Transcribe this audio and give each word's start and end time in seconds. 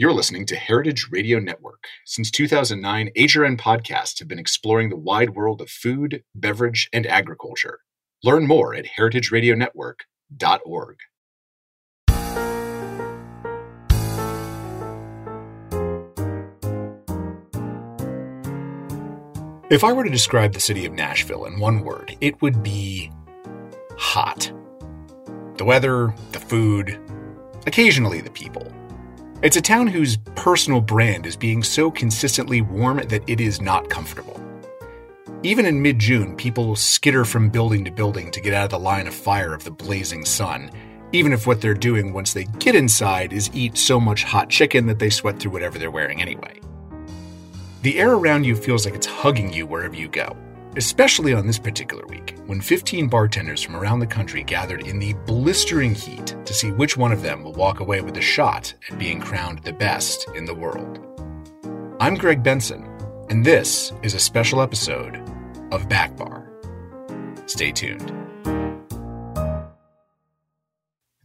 You're 0.00 0.12
listening 0.12 0.46
to 0.46 0.54
Heritage 0.54 1.08
Radio 1.10 1.40
Network. 1.40 1.88
Since 2.06 2.30
2009, 2.30 3.10
HRN 3.16 3.58
podcasts 3.58 4.20
have 4.20 4.28
been 4.28 4.38
exploring 4.38 4.90
the 4.90 4.96
wide 4.96 5.30
world 5.30 5.60
of 5.60 5.68
food, 5.68 6.22
beverage, 6.36 6.88
and 6.92 7.04
agriculture. 7.04 7.80
Learn 8.22 8.46
more 8.46 8.76
at 8.76 8.86
heritageradionetwork.org. 8.96 10.96
If 19.68 19.82
I 19.82 19.92
were 19.92 20.04
to 20.04 20.10
describe 20.10 20.52
the 20.52 20.60
city 20.60 20.86
of 20.86 20.92
Nashville 20.92 21.46
in 21.46 21.58
one 21.58 21.80
word, 21.80 22.16
it 22.20 22.40
would 22.40 22.62
be 22.62 23.10
hot. 23.98 24.52
The 25.56 25.64
weather, 25.64 26.14
the 26.30 26.38
food, 26.38 27.00
occasionally 27.66 28.20
the 28.20 28.30
people. 28.30 28.72
It's 29.40 29.56
a 29.56 29.62
town 29.62 29.86
whose 29.86 30.16
personal 30.34 30.80
brand 30.80 31.24
is 31.24 31.36
being 31.36 31.62
so 31.62 31.92
consistently 31.92 32.60
warm 32.60 32.96
that 32.96 33.22
it 33.28 33.40
is 33.40 33.60
not 33.60 33.88
comfortable. 33.88 34.42
Even 35.44 35.64
in 35.64 35.80
mid 35.80 36.00
June, 36.00 36.34
people 36.34 36.74
skitter 36.74 37.24
from 37.24 37.48
building 37.48 37.84
to 37.84 37.92
building 37.92 38.32
to 38.32 38.40
get 38.40 38.52
out 38.52 38.64
of 38.64 38.70
the 38.70 38.80
line 38.80 39.06
of 39.06 39.14
fire 39.14 39.54
of 39.54 39.62
the 39.62 39.70
blazing 39.70 40.24
sun, 40.24 40.72
even 41.12 41.32
if 41.32 41.46
what 41.46 41.60
they're 41.60 41.72
doing 41.72 42.12
once 42.12 42.32
they 42.32 42.46
get 42.58 42.74
inside 42.74 43.32
is 43.32 43.48
eat 43.54 43.78
so 43.78 44.00
much 44.00 44.24
hot 44.24 44.50
chicken 44.50 44.86
that 44.86 44.98
they 44.98 45.08
sweat 45.08 45.38
through 45.38 45.52
whatever 45.52 45.78
they're 45.78 45.88
wearing 45.88 46.20
anyway. 46.20 46.60
The 47.82 47.96
air 48.00 48.14
around 48.14 48.42
you 48.42 48.56
feels 48.56 48.84
like 48.84 48.96
it's 48.96 49.06
hugging 49.06 49.52
you 49.52 49.66
wherever 49.66 49.94
you 49.94 50.08
go 50.08 50.36
especially 50.78 51.34
on 51.34 51.46
this 51.46 51.58
particular 51.58 52.06
week, 52.06 52.36
when 52.46 52.60
15 52.60 53.08
bartenders 53.08 53.60
from 53.60 53.74
around 53.74 53.98
the 53.98 54.06
country 54.06 54.44
gathered 54.44 54.86
in 54.86 55.00
the 55.00 55.12
blistering 55.26 55.92
heat 55.92 56.36
to 56.44 56.54
see 56.54 56.70
which 56.70 56.96
one 56.96 57.10
of 57.10 57.20
them 57.20 57.42
will 57.42 57.52
walk 57.52 57.80
away 57.80 58.00
with 58.00 58.16
a 58.16 58.22
shot 58.22 58.72
at 58.88 58.98
being 58.98 59.20
crowned 59.20 59.58
the 59.64 59.72
best 59.72 60.28
in 60.36 60.44
the 60.44 60.54
world. 60.54 61.00
I'm 61.98 62.14
Greg 62.14 62.44
Benson, 62.44 62.88
and 63.28 63.44
this 63.44 63.92
is 64.04 64.14
a 64.14 64.20
special 64.20 64.62
episode 64.62 65.16
of 65.72 65.88
Back 65.88 66.16
Bar. 66.16 66.48
Stay 67.46 67.72
tuned. 67.72 68.14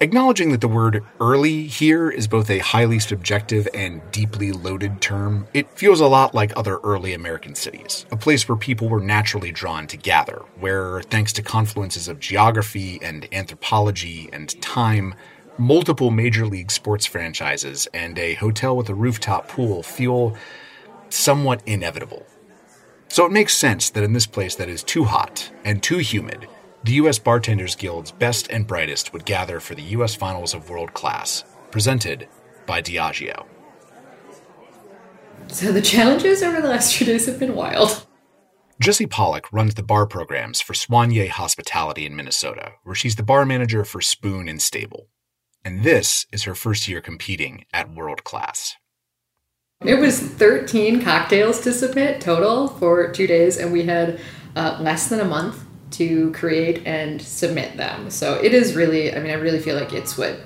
Acknowledging 0.00 0.52
that 0.52 0.60
the 0.60 0.68
word 0.68 1.04
early 1.20 1.64
here 1.66 2.08
is 2.08 2.28
both 2.28 2.50
a 2.50 2.60
highly 2.60 3.00
subjective 3.00 3.66
and 3.74 4.00
deeply 4.12 4.52
loaded 4.52 5.00
term, 5.00 5.48
it 5.52 5.68
feels 5.76 5.98
a 5.98 6.06
lot 6.06 6.36
like 6.36 6.52
other 6.54 6.78
early 6.84 7.14
American 7.14 7.56
cities, 7.56 8.06
a 8.12 8.16
place 8.16 8.48
where 8.48 8.56
people 8.56 8.88
were 8.88 9.00
naturally 9.00 9.50
drawn 9.50 9.88
to 9.88 9.96
gather, 9.96 10.44
where, 10.60 11.02
thanks 11.02 11.32
to 11.32 11.42
confluences 11.42 12.06
of 12.06 12.20
geography 12.20 13.00
and 13.02 13.26
anthropology 13.32 14.30
and 14.32 14.62
time, 14.62 15.16
multiple 15.58 16.12
major 16.12 16.46
league 16.46 16.70
sports 16.70 17.04
franchises 17.04 17.88
and 17.92 18.20
a 18.20 18.34
hotel 18.34 18.76
with 18.76 18.88
a 18.88 18.94
rooftop 18.94 19.48
pool 19.48 19.82
feel 19.82 20.36
somewhat 21.08 21.60
inevitable. 21.66 22.24
So 23.08 23.26
it 23.26 23.32
makes 23.32 23.56
sense 23.56 23.90
that 23.90 24.04
in 24.04 24.12
this 24.12 24.26
place 24.26 24.54
that 24.54 24.68
is 24.68 24.84
too 24.84 25.06
hot 25.06 25.50
and 25.64 25.82
too 25.82 25.98
humid, 25.98 26.46
the 26.84 26.92
U.S. 26.92 27.18
Bartenders 27.18 27.74
Guild's 27.74 28.12
best 28.12 28.48
and 28.50 28.66
brightest 28.66 29.12
would 29.12 29.24
gather 29.24 29.60
for 29.60 29.74
the 29.74 29.82
U.S. 29.82 30.14
Finals 30.14 30.54
of 30.54 30.70
World 30.70 30.94
Class, 30.94 31.44
presented 31.70 32.28
by 32.66 32.80
Diageo. 32.80 33.46
So 35.48 35.72
the 35.72 35.82
challenges 35.82 36.42
over 36.42 36.60
the 36.60 36.68
last 36.68 36.94
few 36.96 37.06
days 37.06 37.26
have 37.26 37.38
been 37.38 37.54
wild. 37.54 38.06
Jesse 38.80 39.06
Pollock 39.06 39.52
runs 39.52 39.74
the 39.74 39.82
bar 39.82 40.06
programs 40.06 40.60
for 40.60 40.72
Soigné 40.72 41.28
Hospitality 41.28 42.06
in 42.06 42.14
Minnesota, 42.14 42.74
where 42.84 42.94
she's 42.94 43.16
the 43.16 43.24
bar 43.24 43.44
manager 43.44 43.84
for 43.84 44.00
Spoon 44.00 44.48
and 44.48 44.62
Stable. 44.62 45.08
And 45.64 45.82
this 45.82 46.26
is 46.32 46.44
her 46.44 46.54
first 46.54 46.86
year 46.86 47.00
competing 47.00 47.64
at 47.72 47.92
World 47.92 48.22
Class. 48.22 48.76
It 49.84 49.96
was 49.96 50.20
13 50.20 51.02
cocktails 51.02 51.60
to 51.62 51.72
submit 51.72 52.20
total 52.20 52.68
for 52.68 53.10
two 53.10 53.26
days, 53.26 53.56
and 53.56 53.72
we 53.72 53.84
had 53.84 54.20
uh, 54.54 54.78
less 54.80 55.08
than 55.08 55.20
a 55.20 55.24
month 55.24 55.64
to 55.92 56.30
create 56.32 56.86
and 56.86 57.20
submit 57.20 57.76
them. 57.76 58.10
So 58.10 58.34
it 58.34 58.54
is 58.54 58.74
really, 58.74 59.14
I 59.14 59.20
mean, 59.20 59.30
I 59.30 59.34
really 59.34 59.60
feel 59.60 59.76
like 59.76 59.92
it's 59.92 60.18
what 60.18 60.40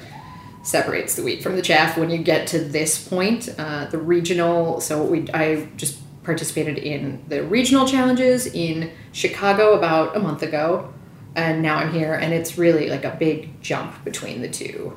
separates 0.62 1.16
the 1.16 1.22
wheat 1.22 1.42
from 1.42 1.56
the 1.56 1.62
chaff 1.62 1.98
when 1.98 2.10
you 2.10 2.19
get 2.19 2.47
to 2.48 2.58
this 2.58 3.08
point. 3.08 3.48
Uh, 3.58 3.86
the 3.86 3.98
regional, 3.98 4.81
so 4.81 5.02
we, 5.04 5.28
I 5.32 5.69
just 5.76 5.98
participated 6.22 6.78
in 6.78 7.22
the 7.28 7.42
regional 7.42 7.86
challenges 7.86 8.47
in 8.47 8.92
Chicago 9.10 9.76
about 9.76 10.16
a 10.16 10.20
month 10.20 10.42
ago, 10.42 10.92
and 11.34 11.62
now 11.62 11.78
I'm 11.78 11.92
here, 11.92 12.14
and 12.14 12.32
it's 12.32 12.56
really 12.58 12.88
like 12.88 13.04
a 13.04 13.16
big 13.19 13.60
jump 13.60 14.04
between 14.04 14.41
the 14.41 14.48
two. 14.48 14.97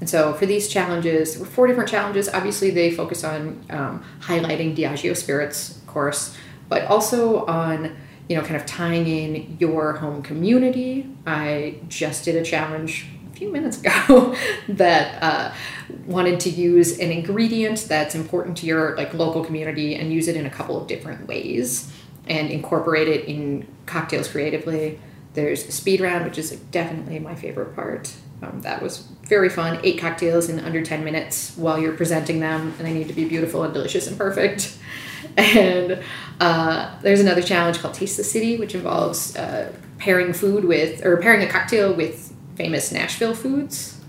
And 0.00 0.08
so 0.08 0.32
for 0.34 0.46
these 0.46 0.68
challenges, 0.68 1.34
there 1.34 1.44
were 1.44 1.48
four 1.48 1.66
different 1.66 1.88
challenges. 1.88 2.28
Obviously, 2.28 2.70
they 2.70 2.90
focus 2.90 3.22
on 3.22 3.64
um, 3.70 4.02
highlighting 4.20 4.74
Diageo 4.76 5.16
spirits, 5.16 5.76
of 5.76 5.86
course, 5.86 6.36
but 6.68 6.86
also 6.86 7.44
on 7.46 7.96
you 8.28 8.36
know, 8.36 8.42
kind 8.42 8.56
of 8.56 8.66
tying 8.66 9.06
in 9.06 9.56
your 9.58 9.94
home 9.94 10.22
community. 10.22 11.08
I 11.26 11.76
just 11.88 12.24
did 12.24 12.36
a 12.36 12.44
challenge 12.44 13.06
a 13.30 13.36
few 13.36 13.50
minutes 13.52 13.80
ago 13.82 14.36
that 14.68 15.22
uh, 15.22 15.54
wanted 16.06 16.40
to 16.40 16.50
use 16.50 16.98
an 16.98 17.10
ingredient 17.10 17.86
that's 17.88 18.14
important 18.14 18.56
to 18.58 18.66
your 18.66 18.96
like 18.96 19.12
local 19.14 19.44
community 19.44 19.94
and 19.94 20.12
use 20.12 20.28
it 20.28 20.36
in 20.36 20.46
a 20.46 20.50
couple 20.50 20.80
of 20.80 20.86
different 20.86 21.26
ways 21.26 21.92
and 22.26 22.50
incorporate 22.50 23.08
it 23.08 23.26
in 23.26 23.66
cocktails 23.86 24.28
creatively. 24.28 25.00
There's 25.34 25.66
speed 25.72 26.00
round, 26.00 26.24
which 26.24 26.38
is 26.38 26.50
definitely 26.50 27.18
my 27.18 27.34
favorite 27.34 27.74
part. 27.74 28.12
Um, 28.42 28.60
that 28.62 28.82
was 28.82 28.98
very 29.24 29.48
fun. 29.48 29.80
Eight 29.84 29.98
cocktails 29.98 30.48
in 30.48 30.60
under 30.60 30.82
10 30.82 31.04
minutes 31.04 31.56
while 31.56 31.78
you're 31.78 31.96
presenting 31.96 32.40
them, 32.40 32.74
and 32.78 32.86
they 32.86 32.92
need 32.92 33.08
to 33.08 33.14
be 33.14 33.24
beautiful 33.24 33.62
and 33.62 33.72
delicious 33.72 34.06
and 34.06 34.18
perfect. 34.18 34.76
And 35.36 36.02
uh, 36.40 37.00
there's 37.00 37.20
another 37.20 37.42
challenge 37.42 37.78
called 37.78 37.94
Taste 37.94 38.16
the 38.16 38.24
City, 38.24 38.58
which 38.58 38.74
involves 38.74 39.36
uh, 39.36 39.72
pairing 39.96 40.32
food 40.32 40.64
with, 40.64 41.06
or 41.06 41.16
pairing 41.18 41.42
a 41.42 41.50
cocktail 41.50 41.94
with 41.94 42.34
famous 42.56 42.90
Nashville 42.90 43.34
foods. 43.34 44.01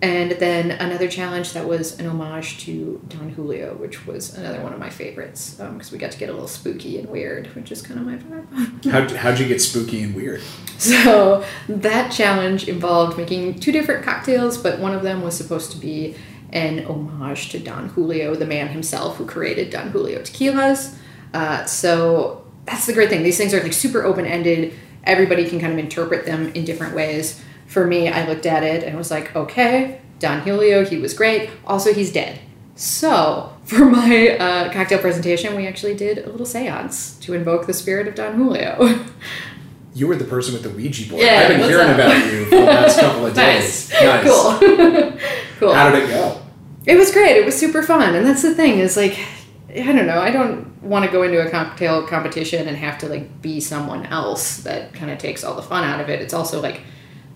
And 0.00 0.32
then 0.32 0.70
another 0.70 1.08
challenge 1.08 1.54
that 1.54 1.66
was 1.66 1.98
an 1.98 2.06
homage 2.06 2.58
to 2.64 3.00
Don 3.08 3.30
Julio, 3.30 3.74
which 3.74 4.06
was 4.06 4.36
another 4.38 4.60
one 4.60 4.72
of 4.72 4.78
my 4.78 4.90
favorites 4.90 5.54
because 5.54 5.88
um, 5.88 5.92
we 5.92 5.98
got 5.98 6.12
to 6.12 6.18
get 6.18 6.28
a 6.28 6.32
little 6.32 6.46
spooky 6.46 6.98
and 6.98 7.08
weird, 7.08 7.48
which 7.56 7.72
is 7.72 7.82
kind 7.82 7.98
of 7.98 8.06
my 8.06 8.16
vibe. 8.16 8.84
how'd, 8.92 9.10
how'd 9.10 9.38
you 9.40 9.48
get 9.48 9.60
spooky 9.60 10.02
and 10.02 10.14
weird? 10.14 10.40
So 10.78 11.44
that 11.68 12.12
challenge 12.12 12.68
involved 12.68 13.18
making 13.18 13.58
two 13.58 13.72
different 13.72 14.04
cocktails, 14.04 14.56
but 14.56 14.78
one 14.78 14.94
of 14.94 15.02
them 15.02 15.22
was 15.22 15.36
supposed 15.36 15.72
to 15.72 15.78
be 15.78 16.14
an 16.52 16.84
homage 16.86 17.48
to 17.50 17.58
Don 17.58 17.88
Julio, 17.88 18.36
the 18.36 18.46
man 18.46 18.68
himself 18.68 19.16
who 19.16 19.26
created 19.26 19.70
Don 19.70 19.90
Julio 19.90 20.20
tequilas. 20.20 20.96
Uh, 21.34 21.64
so 21.64 22.46
that's 22.66 22.86
the 22.86 22.92
great 22.92 23.10
thing. 23.10 23.24
These 23.24 23.36
things 23.36 23.52
are 23.52 23.62
like 23.62 23.72
super 23.72 24.04
open 24.04 24.26
ended. 24.26 24.74
Everybody 25.02 25.48
can 25.48 25.58
kind 25.58 25.72
of 25.72 25.78
interpret 25.78 26.24
them 26.24 26.52
in 26.52 26.64
different 26.64 26.94
ways. 26.94 27.42
For 27.68 27.86
me, 27.86 28.08
I 28.08 28.26
looked 28.26 28.46
at 28.46 28.64
it 28.64 28.82
and 28.82 28.96
was 28.98 29.10
like, 29.10 29.36
okay, 29.36 30.00
Don 30.18 30.40
Julio, 30.40 30.84
he 30.84 30.98
was 30.98 31.14
great. 31.14 31.50
Also, 31.66 31.92
he's 31.92 32.12
dead. 32.12 32.40
So, 32.74 33.52
for 33.64 33.84
my 33.84 34.30
uh, 34.30 34.72
cocktail 34.72 34.98
presentation, 34.98 35.54
we 35.54 35.66
actually 35.66 35.94
did 35.94 36.18
a 36.18 36.30
little 36.30 36.46
seance 36.46 37.16
to 37.20 37.34
invoke 37.34 37.66
the 37.66 37.74
spirit 37.74 38.08
of 38.08 38.14
Don 38.14 38.34
Julio. 38.34 39.04
you 39.94 40.06
were 40.06 40.16
the 40.16 40.24
person 40.24 40.54
with 40.54 40.62
the 40.62 40.70
Ouija 40.70 41.08
board. 41.10 41.22
Yeah, 41.22 41.42
I've 41.42 41.48
been 41.48 41.68
hearing 41.68 41.90
up? 41.90 41.94
about 41.94 42.32
you 42.32 42.44
for 42.46 42.56
the 42.56 42.64
last 42.64 42.98
couple 42.98 43.26
of 43.26 43.34
days. 43.36 43.90
nice. 43.90 44.02
nice. 44.02 44.24
Cool. 44.24 45.18
cool. 45.60 45.74
How 45.74 45.90
did 45.90 46.04
it 46.04 46.08
go? 46.08 46.40
It 46.86 46.96
was 46.96 47.12
great. 47.12 47.36
It 47.36 47.44
was 47.44 47.56
super 47.58 47.82
fun. 47.82 48.14
And 48.14 48.24
that's 48.24 48.42
the 48.42 48.54
thing 48.54 48.78
is 48.78 48.96
like 48.96 49.18
I 49.70 49.92
don't 49.92 50.06
know. 50.06 50.20
I 50.20 50.30
don't 50.30 50.82
want 50.82 51.04
to 51.04 51.10
go 51.10 51.22
into 51.22 51.46
a 51.46 51.50
cocktail 51.50 52.06
competition 52.06 52.66
and 52.66 52.76
have 52.76 52.96
to 52.98 53.08
like 53.08 53.42
be 53.42 53.60
someone 53.60 54.06
else. 54.06 54.58
That 54.58 54.94
kind 54.94 55.10
of 55.10 55.18
takes 55.18 55.44
all 55.44 55.54
the 55.54 55.62
fun 55.62 55.84
out 55.84 56.00
of 56.00 56.08
it. 56.08 56.22
It's 56.22 56.32
also 56.32 56.62
like 56.62 56.80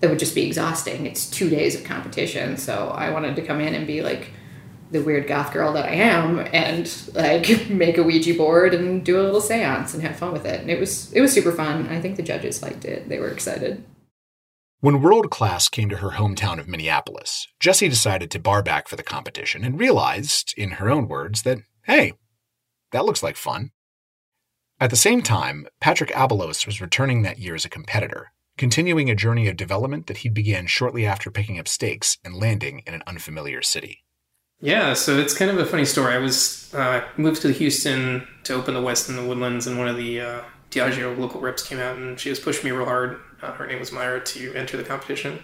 that 0.03 0.09
would 0.09 0.19
just 0.19 0.35
be 0.35 0.45
exhausting. 0.45 1.05
It's 1.05 1.29
2 1.29 1.49
days 1.49 1.75
of 1.75 1.85
competition. 1.85 2.57
So 2.57 2.89
I 2.89 3.09
wanted 3.09 3.37
to 3.37 3.41
come 3.41 3.61
in 3.61 3.73
and 3.73 3.87
be 3.87 4.01
like 4.01 4.31
the 4.91 5.01
weird 5.01 5.27
goth 5.27 5.53
girl 5.53 5.71
that 5.71 5.85
I 5.85 5.93
am 5.93 6.39
and 6.51 6.93
like 7.13 7.69
make 7.69 7.97
a 7.97 8.03
Ouija 8.03 8.33
board 8.33 8.73
and 8.73 9.01
do 9.05 9.17
a 9.17 9.23
little 9.23 9.39
séance 9.39 9.93
and 9.93 10.03
have 10.03 10.17
fun 10.17 10.33
with 10.33 10.45
it. 10.45 10.59
And 10.59 10.69
it 10.69 10.77
was 10.77 11.13
it 11.13 11.21
was 11.21 11.31
super 11.31 11.53
fun. 11.53 11.87
I 11.87 12.01
think 12.01 12.17
the 12.17 12.21
judges 12.21 12.61
liked 12.61 12.83
it. 12.83 13.07
They 13.07 13.17
were 13.17 13.29
excited. 13.29 13.85
When 14.81 15.01
World 15.01 15.31
Class 15.31 15.69
came 15.69 15.87
to 15.87 15.97
her 15.99 16.09
hometown 16.09 16.59
of 16.59 16.67
Minneapolis, 16.67 17.47
Jesse 17.61 17.87
decided 17.87 18.29
to 18.31 18.39
bar 18.39 18.61
back 18.61 18.89
for 18.89 18.97
the 18.97 19.03
competition 19.03 19.63
and 19.63 19.79
realized, 19.79 20.53
in 20.57 20.71
her 20.71 20.89
own 20.89 21.07
words, 21.07 21.43
that, 21.43 21.59
hey, 21.85 22.11
that 22.91 23.05
looks 23.05 23.23
like 23.23 23.37
fun. 23.37 23.71
At 24.81 24.89
the 24.89 24.97
same 24.97 25.21
time, 25.21 25.67
Patrick 25.79 26.09
Abelos 26.11 26.65
was 26.65 26.81
returning 26.81 27.21
that 27.21 27.39
year 27.39 27.55
as 27.55 27.63
a 27.63 27.69
competitor, 27.69 28.33
continuing 28.57 29.09
a 29.09 29.15
journey 29.15 29.47
of 29.47 29.57
development 29.57 30.07
that 30.07 30.17
he 30.17 30.29
began 30.29 30.67
shortly 30.67 31.05
after 31.05 31.31
picking 31.31 31.59
up 31.59 31.67
stakes 31.67 32.17
and 32.23 32.35
landing 32.35 32.83
in 32.85 32.93
an 32.93 33.03
unfamiliar 33.07 33.61
city. 33.61 34.03
Yeah, 34.59 34.93
so 34.93 35.17
it's 35.17 35.33
kind 35.33 35.51
of 35.51 35.57
a 35.57 35.65
funny 35.65 35.83
story. 35.83 36.13
I 36.13 36.19
was 36.19 36.73
uh, 36.73 37.03
moved 37.17 37.41
to 37.41 37.51
Houston 37.51 38.25
to 38.43 38.53
open 38.53 38.73
the 38.73 38.79
Westin 38.79 39.15
the 39.15 39.25
Woodlands, 39.25 39.67
and 39.67 39.77
one 39.77 39.89
of 39.89 39.97
the 39.97 40.21
uh, 40.21 40.41
Diageo 40.71 41.17
local 41.17 41.41
reps 41.41 41.67
came 41.67 41.79
out, 41.79 41.97
and 41.97 42.17
she 42.19 42.29
was 42.29 42.39
pushing 42.39 42.63
me 42.65 42.71
real 42.71 42.85
hard. 42.85 43.19
Uh, 43.41 43.51
her 43.51 43.67
name 43.67 43.79
was 43.79 43.91
Myra 43.91 44.23
to 44.23 44.53
enter 44.53 44.77
the 44.77 44.83
competition. 44.83 45.43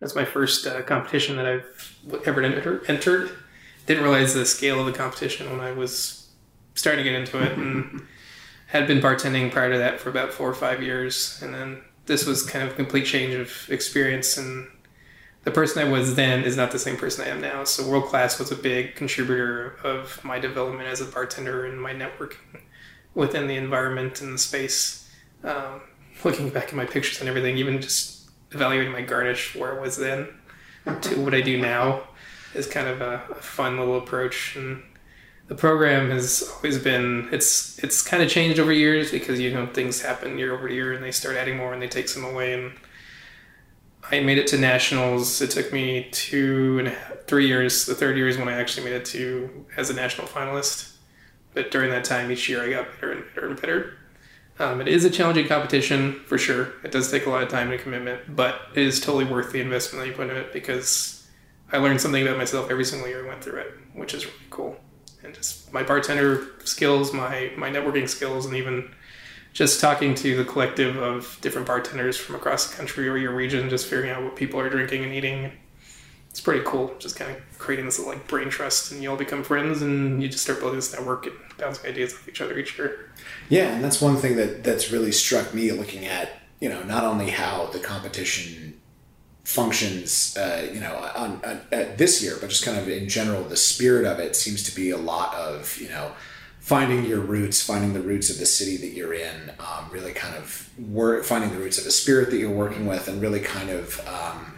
That's 0.00 0.14
my 0.14 0.24
first 0.24 0.66
uh, 0.66 0.82
competition 0.82 1.36
that 1.36 1.46
I've 1.46 1.98
ever 2.26 2.42
entered. 2.42 3.30
Didn't 3.86 4.02
realize 4.02 4.34
the 4.34 4.44
scale 4.44 4.80
of 4.80 4.86
the 4.86 4.92
competition 4.92 5.50
when 5.50 5.60
I 5.60 5.72
was 5.72 6.28
starting 6.74 7.04
to 7.04 7.10
get 7.10 7.18
into 7.18 7.40
it, 7.40 7.56
and 7.56 8.06
had 8.66 8.86
been 8.86 9.00
bartending 9.00 9.52
prior 9.52 9.72
to 9.72 9.78
that 9.78 10.00
for 10.00 10.10
about 10.10 10.32
four 10.32 10.48
or 10.48 10.54
five 10.54 10.82
years, 10.82 11.40
and 11.42 11.54
then 11.54 11.80
this 12.08 12.26
was 12.26 12.44
kind 12.44 12.66
of 12.66 12.72
a 12.72 12.76
complete 12.76 13.06
change 13.06 13.34
of 13.34 13.68
experience 13.70 14.36
and 14.36 14.66
the 15.44 15.50
person 15.54 15.86
I 15.86 15.90
was 15.90 16.14
then 16.14 16.42
is 16.42 16.56
not 16.56 16.72
the 16.72 16.78
same 16.78 16.96
person 16.96 17.24
I 17.24 17.28
am 17.28 17.40
now. 17.40 17.64
So 17.64 17.88
world 17.88 18.04
class 18.04 18.38
was 18.38 18.50
a 18.50 18.56
big 18.56 18.96
contributor 18.96 19.76
of 19.84 20.22
my 20.24 20.38
development 20.38 20.88
as 20.88 21.00
a 21.00 21.04
bartender 21.04 21.64
and 21.64 21.80
my 21.80 21.94
networking 21.94 22.60
within 23.14 23.46
the 23.46 23.56
environment 23.56 24.20
and 24.20 24.34
the 24.34 24.38
space. 24.38 25.08
Um, 25.44 25.80
looking 26.24 26.50
back 26.50 26.64
at 26.64 26.74
my 26.74 26.84
pictures 26.84 27.20
and 27.20 27.28
everything, 27.28 27.56
even 27.56 27.80
just 27.80 28.28
evaluating 28.50 28.92
my 28.92 29.02
garnish 29.02 29.54
where 29.54 29.78
I 29.78 29.80
was 29.80 29.96
then 29.96 30.28
to 31.02 31.20
what 31.20 31.34
I 31.34 31.40
do 31.40 31.60
now 31.60 32.02
is 32.54 32.66
kind 32.66 32.88
of 32.88 33.00
a, 33.00 33.22
a 33.30 33.36
fun 33.36 33.78
little 33.78 33.98
approach. 33.98 34.56
And 34.56 34.82
the 35.48 35.54
program 35.54 36.10
has 36.10 36.48
always 36.56 36.78
been 36.78 37.28
it's 37.32 37.78
it's 37.82 38.02
kind 38.02 38.22
of 38.22 38.28
changed 38.28 38.60
over 38.60 38.72
years 38.72 39.10
because 39.10 39.40
you 39.40 39.52
know 39.52 39.66
things 39.66 40.02
happen 40.02 40.38
year 40.38 40.54
over 40.54 40.68
year 40.68 40.92
and 40.92 41.02
they 41.02 41.10
start 41.10 41.36
adding 41.36 41.56
more 41.56 41.72
and 41.72 41.82
they 41.82 41.88
take 41.88 42.08
some 42.08 42.24
away 42.24 42.52
and 42.52 42.72
I 44.10 44.20
made 44.20 44.38
it 44.38 44.46
to 44.48 44.58
nationals. 44.58 45.42
It 45.42 45.50
took 45.50 45.70
me 45.70 46.08
two 46.12 46.78
and 46.78 46.96
three 47.26 47.46
years. 47.46 47.84
The 47.84 47.94
third 47.94 48.16
year 48.16 48.26
is 48.26 48.38
when 48.38 48.48
I 48.48 48.54
actually 48.54 48.84
made 48.84 48.94
it 48.94 49.04
to 49.06 49.66
as 49.76 49.90
a 49.90 49.94
national 49.94 50.26
finalist. 50.26 50.94
But 51.52 51.70
during 51.70 51.90
that 51.90 52.04
time, 52.04 52.30
each 52.30 52.48
year 52.48 52.62
I 52.62 52.70
got 52.70 52.90
better 52.94 53.12
and 53.12 53.24
better 53.34 53.48
and 53.48 53.60
better. 53.60 53.98
Um, 54.58 54.80
it 54.80 54.88
is 54.88 55.04
a 55.04 55.10
challenging 55.10 55.46
competition 55.46 56.20
for 56.26 56.38
sure. 56.38 56.72
It 56.84 56.90
does 56.90 57.10
take 57.10 57.26
a 57.26 57.30
lot 57.30 57.42
of 57.42 57.48
time 57.48 57.70
and 57.70 57.80
commitment, 57.80 58.34
but 58.34 58.62
it 58.74 58.82
is 58.86 58.98
totally 58.98 59.24
worth 59.24 59.52
the 59.52 59.60
investment 59.60 60.04
that 60.04 60.10
you 60.10 60.16
put 60.16 60.30
in 60.30 60.36
it 60.36 60.52
because 60.52 61.26
I 61.70 61.76
learned 61.76 62.00
something 62.00 62.26
about 62.26 62.38
myself 62.38 62.70
every 62.70 62.84
single 62.84 63.08
year 63.08 63.24
I 63.24 63.28
went 63.28 63.44
through 63.44 63.60
it, 63.60 63.74
which 63.94 64.14
is 64.14 64.24
really 64.24 64.38
cool. 64.48 64.80
And 65.28 65.36
just 65.36 65.70
my 65.72 65.82
bartender 65.82 66.46
skills, 66.64 67.12
my 67.12 67.52
my 67.56 67.70
networking 67.70 68.08
skills, 68.08 68.46
and 68.46 68.56
even 68.56 68.90
just 69.52 69.80
talking 69.80 70.14
to 70.14 70.36
the 70.36 70.44
collective 70.44 70.96
of 70.96 71.36
different 71.42 71.66
bartenders 71.66 72.16
from 72.16 72.34
across 72.34 72.70
the 72.70 72.76
country 72.76 73.08
or 73.08 73.16
your 73.16 73.34
region, 73.34 73.68
just 73.68 73.86
figuring 73.86 74.10
out 74.10 74.22
what 74.22 74.36
people 74.36 74.58
are 74.58 74.70
drinking 74.70 75.04
and 75.04 75.12
eating. 75.12 75.52
It's 76.30 76.40
pretty 76.40 76.62
cool. 76.64 76.94
Just 76.98 77.16
kind 77.16 77.30
of 77.30 77.58
creating 77.58 77.84
this 77.84 77.98
like 77.98 78.26
brain 78.26 78.48
trust, 78.48 78.90
and 78.90 79.02
you 79.02 79.10
all 79.10 79.16
become 79.16 79.44
friends, 79.44 79.82
and 79.82 80.22
you 80.22 80.28
just 80.28 80.44
start 80.44 80.60
building 80.60 80.78
this 80.78 80.92
network 80.92 81.26
and 81.26 81.36
bouncing 81.58 81.90
ideas 81.90 82.14
off 82.14 82.26
each 82.28 82.40
other 82.40 82.58
each 82.58 82.78
year. 82.78 83.10
Yeah, 83.50 83.74
and 83.74 83.84
that's 83.84 84.00
one 84.00 84.16
thing 84.16 84.36
that 84.36 84.64
that's 84.64 84.90
really 84.90 85.12
struck 85.12 85.52
me 85.52 85.72
looking 85.72 86.06
at 86.06 86.30
you 86.58 86.70
know 86.70 86.82
not 86.84 87.04
only 87.04 87.30
how 87.30 87.66
the 87.66 87.78
competition 87.78 88.80
functions, 89.48 90.36
uh, 90.36 90.68
you 90.74 90.78
know, 90.78 90.94
on, 91.16 91.40
on, 91.42 91.60
this 91.96 92.22
year, 92.22 92.36
but 92.38 92.50
just 92.50 92.66
kind 92.66 92.76
of 92.76 92.86
in 92.86 93.08
general, 93.08 93.42
the 93.44 93.56
spirit 93.56 94.04
of 94.04 94.18
it 94.18 94.36
seems 94.36 94.62
to 94.62 94.76
be 94.76 94.90
a 94.90 94.96
lot 94.98 95.34
of 95.34 95.78
you 95.80 95.88
know 95.88 96.12
finding 96.60 97.06
your 97.06 97.20
roots, 97.20 97.62
finding 97.62 97.94
the 97.94 98.00
roots 98.00 98.28
of 98.28 98.36
the 98.36 98.44
city 98.44 98.76
that 98.76 98.94
you're 98.94 99.14
in, 99.14 99.50
um, 99.58 99.88
really 99.90 100.12
kind 100.12 100.36
of 100.36 100.68
work, 100.78 101.24
finding 101.24 101.50
the 101.50 101.56
roots 101.56 101.78
of 101.78 101.84
the 101.84 101.90
spirit 101.90 102.30
that 102.30 102.36
you're 102.36 102.50
working 102.50 102.84
with, 102.84 103.08
and 103.08 103.22
really 103.22 103.40
kind 103.40 103.70
of, 103.70 104.06
um, 104.06 104.52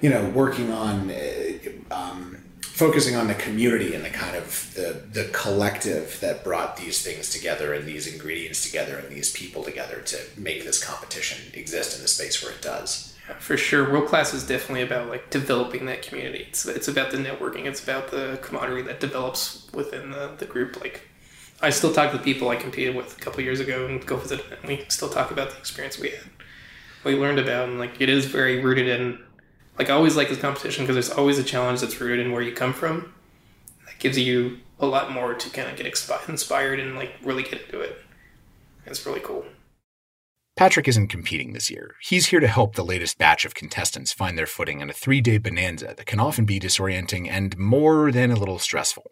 you 0.00 0.08
know, 0.08 0.24
working 0.28 0.70
on, 0.70 1.10
uh, 1.10 1.58
um, 1.90 2.36
focusing 2.62 3.16
on 3.16 3.26
the 3.26 3.34
community 3.34 3.96
and 3.96 4.04
the 4.04 4.10
kind 4.10 4.36
of 4.36 4.72
the 4.76 5.02
the 5.12 5.28
collective 5.32 6.20
that 6.20 6.44
brought 6.44 6.76
these 6.76 7.02
things 7.02 7.30
together 7.30 7.74
and 7.74 7.84
these 7.84 8.06
ingredients 8.06 8.62
together 8.62 8.96
and 8.96 9.08
these 9.08 9.32
people 9.32 9.64
together 9.64 10.00
to 10.02 10.18
make 10.36 10.62
this 10.62 10.84
competition 10.84 11.52
exist 11.52 11.96
in 11.96 12.02
the 12.02 12.08
space 12.08 12.44
where 12.44 12.52
it 12.52 12.62
does. 12.62 13.15
For 13.38 13.56
sure. 13.56 13.90
World 13.90 14.08
class 14.08 14.32
is 14.32 14.46
definitely 14.46 14.82
about 14.82 15.08
like 15.08 15.30
developing 15.30 15.86
that 15.86 16.02
community. 16.02 16.46
It's, 16.48 16.64
it's 16.66 16.88
about 16.88 17.10
the 17.10 17.16
networking. 17.16 17.66
It's 17.66 17.82
about 17.82 18.10
the 18.10 18.38
camaraderie 18.40 18.82
that 18.82 19.00
develops 19.00 19.66
within 19.72 20.10
the, 20.10 20.32
the 20.38 20.46
group. 20.46 20.80
Like 20.80 21.02
I 21.60 21.70
still 21.70 21.92
talk 21.92 22.12
to 22.12 22.18
the 22.18 22.22
people 22.22 22.48
I 22.48 22.56
competed 22.56 22.94
with 22.94 23.16
a 23.16 23.20
couple 23.20 23.40
years 23.42 23.60
ago 23.60 23.86
and 23.86 24.04
go 24.04 24.16
visit. 24.16 24.44
And 24.50 24.68
we 24.68 24.84
still 24.88 25.08
talk 25.08 25.30
about 25.30 25.50
the 25.50 25.58
experience 25.58 25.98
we 25.98 26.10
had, 26.10 26.20
we 27.04 27.16
learned 27.16 27.38
about, 27.38 27.68
and 27.68 27.78
like 27.78 28.00
it 28.00 28.08
is 28.08 28.26
very 28.26 28.62
rooted 28.62 28.88
in. 28.88 29.18
Like 29.78 29.90
I 29.90 29.94
always 29.94 30.16
like 30.16 30.28
this 30.28 30.40
competition 30.40 30.84
because 30.84 30.94
there's 30.94 31.18
always 31.18 31.38
a 31.38 31.44
challenge 31.44 31.80
that's 31.80 32.00
rooted 32.00 32.24
in 32.24 32.32
where 32.32 32.42
you 32.42 32.52
come 32.52 32.72
from. 32.72 33.12
That 33.86 33.98
gives 33.98 34.18
you 34.18 34.58
a 34.78 34.86
lot 34.86 35.10
more 35.10 35.34
to 35.34 35.50
kind 35.50 35.68
of 35.68 35.76
get 35.76 35.86
inspired 36.28 36.80
and 36.80 36.94
like 36.94 37.12
really 37.22 37.42
get 37.42 37.62
into 37.62 37.80
it. 37.80 38.02
It's 38.86 39.04
really 39.04 39.20
cool. 39.20 39.44
Patrick 40.56 40.88
isn't 40.88 41.08
competing 41.08 41.52
this 41.52 41.70
year. 41.70 41.96
He's 42.00 42.28
here 42.28 42.40
to 42.40 42.48
help 42.48 42.74
the 42.74 42.84
latest 42.84 43.18
batch 43.18 43.44
of 43.44 43.54
contestants 43.54 44.14
find 44.14 44.38
their 44.38 44.46
footing 44.46 44.80
in 44.80 44.88
a 44.88 44.94
three 44.94 45.20
day 45.20 45.36
bonanza 45.36 45.92
that 45.94 46.06
can 46.06 46.18
often 46.18 46.46
be 46.46 46.58
disorienting 46.58 47.28
and 47.30 47.58
more 47.58 48.10
than 48.10 48.30
a 48.30 48.36
little 48.36 48.58
stressful. 48.58 49.10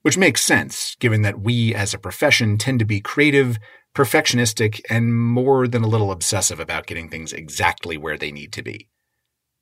Which 0.00 0.16
makes 0.16 0.42
sense, 0.42 0.96
given 0.98 1.20
that 1.22 1.40
we 1.40 1.74
as 1.74 1.92
a 1.92 1.98
profession 1.98 2.56
tend 2.56 2.78
to 2.78 2.86
be 2.86 3.02
creative, 3.02 3.58
perfectionistic, 3.94 4.80
and 4.88 5.14
more 5.14 5.68
than 5.68 5.82
a 5.82 5.88
little 5.88 6.10
obsessive 6.10 6.58
about 6.58 6.86
getting 6.86 7.10
things 7.10 7.34
exactly 7.34 7.98
where 7.98 8.16
they 8.16 8.32
need 8.32 8.52
to 8.54 8.62
be. 8.62 8.88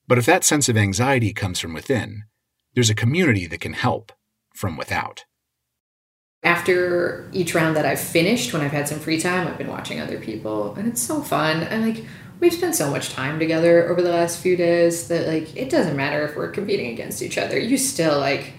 But 0.06 0.19
if 0.19 0.26
that 0.26 0.44
sense 0.44 0.69
of 0.69 0.76
anxiety 0.76 1.32
comes 1.32 1.58
from 1.58 1.75
within, 1.75 2.23
there's 2.75 2.90
a 2.90 2.94
community 2.94 3.49
that 3.49 3.61
can 3.61 3.73
help 3.73 4.12
from 4.55 4.76
without. 4.76 5.25
After 6.46 7.28
each 7.32 7.54
round 7.54 7.76
that 7.76 7.84
I've 7.84 8.00
finished, 8.00 8.52
when 8.52 8.62
I've 8.62 8.72
had 8.72 8.88
some 8.88 9.00
free 9.00 9.20
time, 9.20 9.46
I've 9.46 9.58
been 9.58 9.69
watching 9.69 10.00
other 10.00 10.19
people, 10.19 10.75
and 10.76 10.87
it's 10.87 11.02
so 11.02 11.20
fun. 11.20 11.62
And 11.64 11.84
like, 11.84 12.04
we've 12.40 12.54
spent 12.54 12.75
so 12.75 12.90
much 12.90 13.10
time 13.10 13.38
together 13.38 13.88
over 13.88 14.00
the 14.00 14.10
last 14.10 14.40
few 14.40 14.56
days 14.56 15.08
that 15.08 15.26
like, 15.26 15.54
it 15.56 15.69
doesn't 15.69 15.96
matter 15.96 16.25
if 16.25 16.37
we're 16.37 16.50
competing 16.50 16.93
against 16.93 17.20
each 17.20 17.37
other. 17.37 17.58
You 17.58 17.76
still 17.76 18.19
like 18.19 18.52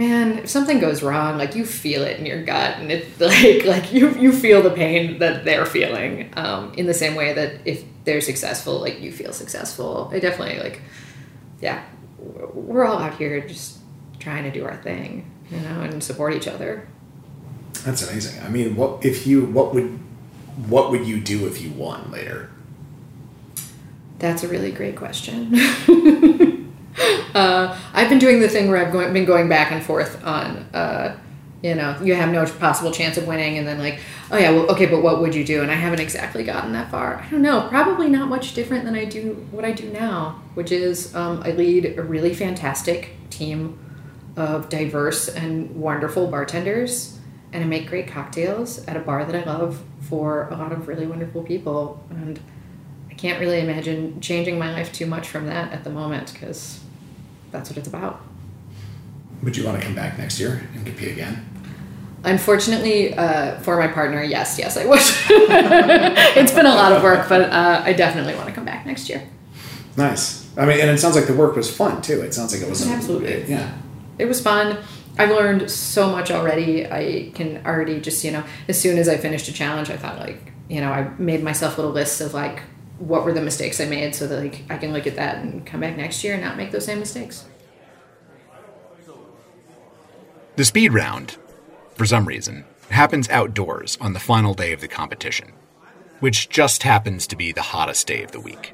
man, 0.00 0.38
if 0.38 0.48
something 0.48 0.80
goes 0.80 1.02
wrong, 1.02 1.36
like 1.36 1.54
you 1.54 1.66
feel 1.66 2.02
it 2.02 2.18
in 2.18 2.24
your 2.24 2.42
gut, 2.42 2.78
and 2.78 2.90
it's 2.90 3.20
like 3.32 3.64
like 3.66 3.92
you 3.92 4.10
you 4.18 4.32
feel 4.32 4.62
the 4.62 4.70
pain 4.70 5.18
that 5.18 5.44
they're 5.44 5.66
feeling. 5.66 6.32
Um, 6.36 6.72
in 6.74 6.86
the 6.86 6.94
same 6.94 7.14
way 7.14 7.34
that 7.34 7.60
if 7.66 7.84
they're 8.04 8.22
successful, 8.22 8.80
like 8.80 9.00
you 9.00 9.12
feel 9.12 9.32
successful. 9.32 10.10
I 10.12 10.18
definitely 10.18 10.58
like, 10.60 10.80
yeah, 11.60 11.84
we're 12.18 12.86
all 12.86 12.98
out 12.98 13.18
here 13.18 13.46
just 13.46 13.78
trying 14.18 14.44
to 14.44 14.50
do 14.50 14.64
our 14.64 14.76
thing, 14.76 15.30
you 15.50 15.60
know, 15.60 15.82
and 15.82 16.02
support 16.02 16.34
each 16.34 16.48
other. 16.48 16.88
That's 17.84 18.08
amazing. 18.08 18.42
I 18.42 18.48
mean, 18.48 18.76
what 18.76 19.04
if 19.04 19.26
you 19.26 19.44
what 19.46 19.74
would 19.74 19.98
what 20.68 20.90
would 20.90 21.06
you 21.06 21.20
do 21.20 21.46
if 21.46 21.62
you 21.62 21.70
won 21.70 22.10
later? 22.10 22.50
That's 24.18 24.42
a 24.42 24.48
really 24.48 24.70
great 24.70 24.96
question. 24.96 25.54
uh, 27.34 27.78
I've 27.94 28.08
been 28.08 28.18
doing 28.18 28.40
the 28.40 28.48
thing 28.48 28.68
where 28.68 28.76
I've 28.76 28.92
going, 28.92 29.12
been 29.14 29.24
going 29.24 29.48
back 29.48 29.72
and 29.72 29.82
forth 29.82 30.22
on, 30.24 30.58
uh, 30.74 31.16
you 31.62 31.74
know, 31.74 31.98
you 32.02 32.14
have 32.14 32.30
no 32.30 32.44
possible 32.44 32.92
chance 32.92 33.16
of 33.16 33.26
winning, 33.26 33.56
and 33.56 33.66
then 33.66 33.78
like, 33.78 34.00
oh 34.30 34.36
yeah, 34.36 34.50
well, 34.50 34.70
okay, 34.72 34.84
but 34.84 35.02
what 35.02 35.22
would 35.22 35.34
you 35.34 35.44
do? 35.44 35.62
And 35.62 35.70
I 35.70 35.74
haven't 35.74 36.00
exactly 36.00 36.44
gotten 36.44 36.72
that 36.72 36.90
far. 36.90 37.16
I 37.16 37.30
don't 37.30 37.40
know. 37.40 37.66
Probably 37.68 38.10
not 38.10 38.28
much 38.28 38.52
different 38.52 38.84
than 38.84 38.94
I 38.94 39.06
do 39.06 39.46
what 39.50 39.64
I 39.64 39.72
do 39.72 39.88
now, 39.90 40.42
which 40.52 40.70
is 40.70 41.14
um, 41.14 41.42
I 41.42 41.52
lead 41.52 41.98
a 41.98 42.02
really 42.02 42.34
fantastic 42.34 43.10
team 43.30 43.78
of 44.36 44.68
diverse 44.68 45.28
and 45.28 45.74
wonderful 45.76 46.26
bartenders, 46.26 47.18
and 47.52 47.64
I 47.64 47.66
make 47.66 47.88
great 47.88 48.08
cocktails 48.08 48.84
at 48.86 48.96
a 48.96 49.00
bar 49.00 49.24
that 49.24 49.34
I 49.34 49.44
love 49.44 49.82
for 50.02 50.48
a 50.50 50.56
lot 50.56 50.72
of 50.72 50.88
really 50.88 51.06
wonderful 51.06 51.42
people, 51.42 52.04
and 52.10 52.40
I 53.10 53.14
can't 53.14 53.40
really 53.40 53.60
imagine 53.60 54.20
changing 54.20 54.58
my 54.58 54.72
life 54.72 54.92
too 54.92 55.06
much 55.06 55.28
from 55.28 55.46
that 55.46 55.72
at 55.72 55.84
the 55.84 55.90
moment 55.90 56.32
because 56.32 56.80
that's 57.50 57.68
what 57.70 57.76
it's 57.76 57.88
about. 57.88 58.22
Would 59.42 59.56
you 59.56 59.64
want 59.64 59.80
to 59.80 59.84
come 59.84 59.94
back 59.94 60.18
next 60.18 60.38
year 60.38 60.68
and 60.74 60.84
compete 60.84 61.08
again? 61.08 61.46
Unfortunately, 62.22 63.14
uh, 63.14 63.58
for 63.60 63.78
my 63.78 63.88
partner, 63.88 64.22
yes, 64.22 64.58
yes, 64.58 64.76
I 64.76 64.84
would. 64.84 65.00
it's 66.36 66.52
been 66.52 66.66
a 66.66 66.74
lot 66.74 66.92
of 66.92 67.02
work, 67.02 67.28
but 67.28 67.42
uh, 67.42 67.82
I 67.82 67.94
definitely 67.94 68.34
want 68.34 68.48
to 68.48 68.54
come 68.54 68.66
back 68.66 68.84
next 68.84 69.08
year. 69.08 69.26
Nice. 69.96 70.46
I 70.56 70.66
mean, 70.66 70.80
and 70.80 70.90
it 70.90 70.98
sounds 70.98 71.16
like 71.16 71.26
the 71.26 71.34
work 71.34 71.56
was 71.56 71.74
fun 71.74 72.02
too. 72.02 72.20
It 72.20 72.34
sounds 72.34 72.52
like 72.52 72.62
it 72.62 72.68
was 72.68 72.86
absolutely 72.86 73.28
it, 73.28 73.48
yeah. 73.48 73.72
It 74.18 74.26
was 74.26 74.40
fun. 74.42 74.78
I've 75.20 75.28
learned 75.28 75.70
so 75.70 76.10
much 76.10 76.30
already. 76.30 76.86
I 76.86 77.30
can 77.34 77.60
already 77.66 78.00
just 78.00 78.24
you 78.24 78.30
know, 78.30 78.42
as 78.68 78.80
soon 78.80 78.96
as 78.96 79.06
I 79.06 79.18
finished 79.18 79.48
a 79.48 79.52
challenge, 79.52 79.90
I 79.90 79.98
thought 79.98 80.18
like 80.18 80.52
you 80.68 80.80
know, 80.80 80.90
I 80.90 81.10
made 81.18 81.42
myself 81.42 81.76
little 81.76 81.92
lists 81.92 82.22
of 82.22 82.32
like 82.32 82.62
what 82.98 83.24
were 83.24 83.34
the 83.34 83.42
mistakes 83.42 83.80
I 83.80 83.84
made 83.84 84.14
so 84.14 84.26
that 84.26 84.42
like 84.42 84.62
I 84.70 84.78
can 84.78 84.94
look 84.94 85.06
at 85.06 85.16
that 85.16 85.36
and 85.36 85.66
come 85.66 85.80
back 85.80 85.98
next 85.98 86.24
year 86.24 86.32
and 86.32 86.42
not 86.42 86.56
make 86.56 86.70
those 86.70 86.86
same 86.86 87.00
mistakes. 87.00 87.44
The 90.56 90.64
speed 90.64 90.94
round, 90.94 91.36
for 91.96 92.06
some 92.06 92.26
reason, 92.26 92.64
happens 92.88 93.28
outdoors 93.28 93.98
on 94.00 94.14
the 94.14 94.20
final 94.20 94.54
day 94.54 94.72
of 94.72 94.80
the 94.80 94.88
competition, 94.88 95.52
which 96.20 96.48
just 96.48 96.82
happens 96.82 97.26
to 97.26 97.36
be 97.36 97.52
the 97.52 97.60
hottest 97.60 98.06
day 98.06 98.22
of 98.22 98.32
the 98.32 98.40
week. 98.40 98.72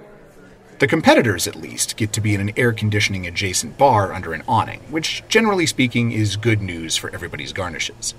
The 0.79 0.87
competitors, 0.87 1.49
at 1.49 1.57
least, 1.57 1.97
get 1.97 2.13
to 2.13 2.21
be 2.21 2.35
in 2.35 2.41
an 2.43 2.53
air 2.55 2.71
conditioning 2.71 3.27
adjacent 3.27 3.79
bar 3.79 4.13
under 4.13 4.35
an 4.35 4.43
awning, 4.47 4.81
which, 4.91 5.23
generally 5.27 5.65
speaking, 5.65 6.13
is 6.13 6.37
good 6.37 6.61
news 6.61 6.99
for 6.99 7.09
everybody's 7.15 7.55
garnishes. 7.55 8.15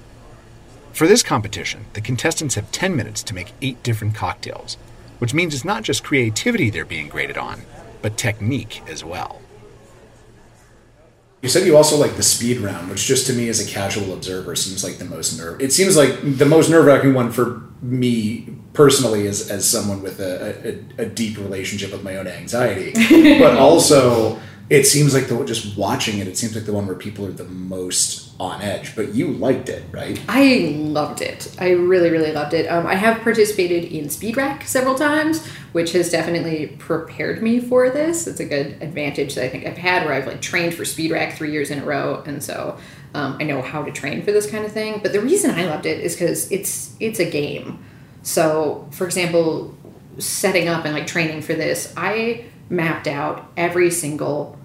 For 0.91 1.05
this 1.05 1.21
competition, 1.21 1.85
the 1.93 2.01
contestants 2.01 2.55
have 2.55 2.71
10 2.71 2.95
minutes 2.95 3.21
to 3.23 3.35
make 3.35 3.53
eight 3.61 3.83
different 3.83 4.15
cocktails, 4.15 4.75
which 5.19 5.35
means 5.35 5.53
it's 5.53 5.63
not 5.63 5.83
just 5.83 6.03
creativity 6.03 6.71
they're 6.71 6.83
being 6.83 7.09
graded 7.09 7.37
on, 7.37 7.61
but 8.01 8.17
technique 8.17 8.81
as 8.87 9.03
well. 9.03 9.39
You 11.41 11.49
said 11.49 11.67
you 11.67 11.77
also 11.77 11.97
like 11.97 12.15
the 12.15 12.23
speed 12.23 12.59
round, 12.59 12.89
which 12.89 13.05
just 13.05 13.27
to 13.27 13.33
me 13.33 13.47
as 13.47 13.65
a 13.65 13.69
casual 13.69 14.13
observer 14.13 14.55
seems 14.55 14.83
like 14.83 14.97
the 14.97 15.05
most 15.05 15.37
nerve. 15.37 15.61
It 15.61 15.71
seems 15.71 15.95
like 15.95 16.17
the 16.37 16.45
most 16.45 16.69
nerve 16.69 16.85
wracking 16.85 17.13
one 17.13 17.31
for 17.31 17.61
me 17.81 18.55
personally 18.73 19.27
as, 19.27 19.49
as 19.51 19.69
someone 19.69 20.01
with 20.01 20.19
a, 20.19 20.83
a, 20.97 21.03
a 21.03 21.05
deep 21.05 21.37
relationship 21.37 21.91
with 21.91 22.03
my 22.03 22.17
own 22.17 22.27
anxiety. 22.27 22.93
but 23.39 23.55
also, 23.57 24.39
it 24.69 24.85
seems 24.85 25.13
like 25.13 25.27
the 25.27 25.43
just 25.45 25.77
watching 25.77 26.19
it, 26.19 26.27
it 26.27 26.37
seems 26.37 26.55
like 26.55 26.65
the 26.65 26.73
one 26.73 26.87
where 26.87 26.95
people 26.95 27.25
are 27.25 27.31
the 27.31 27.45
most 27.45 28.26
on 28.39 28.61
edge. 28.61 28.95
But 28.95 29.15
you 29.15 29.29
liked 29.29 29.69
it, 29.69 29.83
right? 29.91 30.19
I 30.27 30.75
loved 30.77 31.21
it. 31.21 31.55
I 31.59 31.71
really, 31.71 32.09
really 32.09 32.31
loved 32.31 32.53
it. 32.53 32.67
Um, 32.67 32.85
I 32.85 32.95
have 32.95 33.21
participated 33.21 33.91
in 33.91 34.09
Speed 34.09 34.37
Rack 34.37 34.67
several 34.67 34.95
times, 34.95 35.45
which 35.71 35.93
has 35.93 36.11
definitely 36.11 36.67
prepared 36.77 37.41
me 37.41 37.59
for 37.59 37.89
this. 37.89 38.27
It's 38.27 38.39
a 38.39 38.45
good 38.45 38.81
advantage 38.81 39.35
that 39.35 39.45
I 39.45 39.49
think 39.49 39.65
I've 39.65 39.77
had 39.77 40.05
where 40.05 40.13
I've 40.13 40.27
like 40.27 40.41
trained 40.41 40.73
for 40.73 40.85
Speed 40.85 41.11
Rack 41.11 41.35
three 41.35 41.51
years 41.51 41.71
in 41.71 41.79
a 41.79 41.85
row, 41.85 42.23
and 42.25 42.43
so 42.43 42.77
um, 43.13 43.37
I 43.39 43.43
know 43.43 43.61
how 43.61 43.83
to 43.83 43.91
train 43.91 44.23
for 44.23 44.31
this 44.31 44.49
kind 44.49 44.65
of 44.65 44.71
thing. 44.71 44.99
But 45.01 45.13
the 45.13 45.21
reason 45.21 45.51
I 45.51 45.65
loved 45.65 45.85
it 45.85 45.99
is 45.99 46.13
because 46.15 46.51
it's 46.51 46.95
it's 46.99 47.19
a 47.19 47.29
game. 47.29 47.83
So, 48.21 48.87
for 48.91 49.05
example, 49.05 49.75
setting 50.19 50.67
up 50.67 50.85
and 50.85 50.93
like 50.93 51.07
training 51.07 51.41
for 51.41 51.53
this, 51.53 51.93
I 51.95 52.45
mapped 52.69 53.07
out 53.07 53.49
every 53.55 53.89
single 53.89 54.56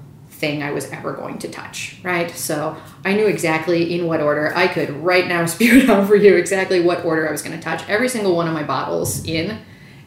thing 0.42 0.60
I 0.60 0.72
was 0.72 0.90
ever 0.90 1.12
going 1.12 1.38
to 1.38 1.48
touch, 1.48 1.98
right? 2.02 2.28
So 2.32 2.76
I 3.04 3.14
knew 3.14 3.28
exactly 3.28 3.94
in 3.94 4.08
what 4.08 4.20
order 4.20 4.52
I 4.56 4.66
could 4.66 4.90
right 4.90 5.28
now 5.28 5.46
spew 5.54 5.78
it 5.78 5.88
out 5.88 6.08
for 6.08 6.16
you 6.16 6.34
exactly 6.34 6.80
what 6.80 7.04
order 7.04 7.28
I 7.28 7.30
was 7.30 7.42
going 7.42 7.56
to 7.56 7.62
touch 7.62 7.88
every 7.88 8.08
single 8.08 8.34
one 8.34 8.48
of 8.48 8.52
my 8.52 8.64
bottles 8.64 9.24
in 9.24 9.60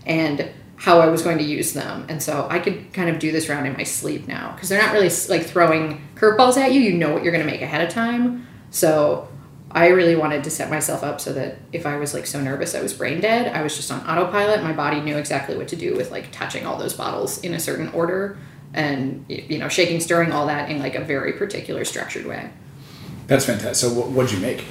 and 0.06 0.52
how 0.76 1.00
I 1.00 1.08
was 1.08 1.22
going 1.22 1.38
to 1.38 1.44
use 1.46 1.72
them. 1.72 2.06
And 2.10 2.22
so 2.22 2.48
I 2.52 2.60
could 2.60 2.92
kind 2.92 3.10
of 3.10 3.18
do 3.18 3.32
this 3.32 3.48
round 3.48 3.66
in 3.66 3.74
my 3.74 3.84
sleep 3.84 4.28
now 4.28 4.52
because 4.52 4.68
they're 4.68 4.82
not 4.82 4.92
really 4.92 5.10
like 5.30 5.46
throwing 5.46 6.06
curveballs 6.16 6.58
at 6.58 6.74
you. 6.74 6.82
You 6.82 6.98
know 6.98 7.14
what 7.14 7.24
you're 7.24 7.32
going 7.32 7.46
to 7.46 7.50
make 7.50 7.62
ahead 7.62 7.88
of 7.88 7.94
time. 7.94 8.46
So 8.72 9.30
I 9.72 9.88
really 9.88 10.18
wanted 10.18 10.44
to 10.44 10.50
set 10.50 10.70
myself 10.70 11.02
up 11.02 11.22
so 11.22 11.32
that 11.32 11.60
if 11.72 11.86
I 11.86 11.96
was 11.96 12.14
like 12.14 12.26
so 12.28 12.42
nervous 12.42 12.76
I 12.76 12.82
was 12.82 12.94
brain 12.94 13.22
dead, 13.22 13.56
I 13.56 13.64
was 13.64 13.78
just 13.78 13.90
on 13.90 14.02
autopilot. 14.02 14.62
My 14.64 14.74
body 14.74 15.00
knew 15.00 15.16
exactly 15.16 15.56
what 15.56 15.70
to 15.70 15.78
do 15.78 15.96
with 15.96 16.12
like 16.12 16.34
touching 16.34 16.66
all 16.66 16.78
those 16.78 16.94
bottles 16.94 17.38
in 17.38 17.54
a 17.54 17.60
certain 17.60 17.88
order 17.90 18.38
and 18.76 19.26
you 19.28 19.58
know 19.58 19.70
shaking, 19.70 20.00
stirring 20.00 20.32
all 20.32 20.46
that 20.48 20.70
in 20.70 20.80
like 20.80 20.96
a 20.96 21.04
very 21.04 21.34
particular 21.34 21.84
structured 21.86 22.26
way. 22.26 22.50
That's 23.28 23.46
fantastic. 23.46 23.76
So 23.76 23.92
what 23.98 24.10
would 24.10 24.32
you 24.32 24.40
make? 24.40 24.66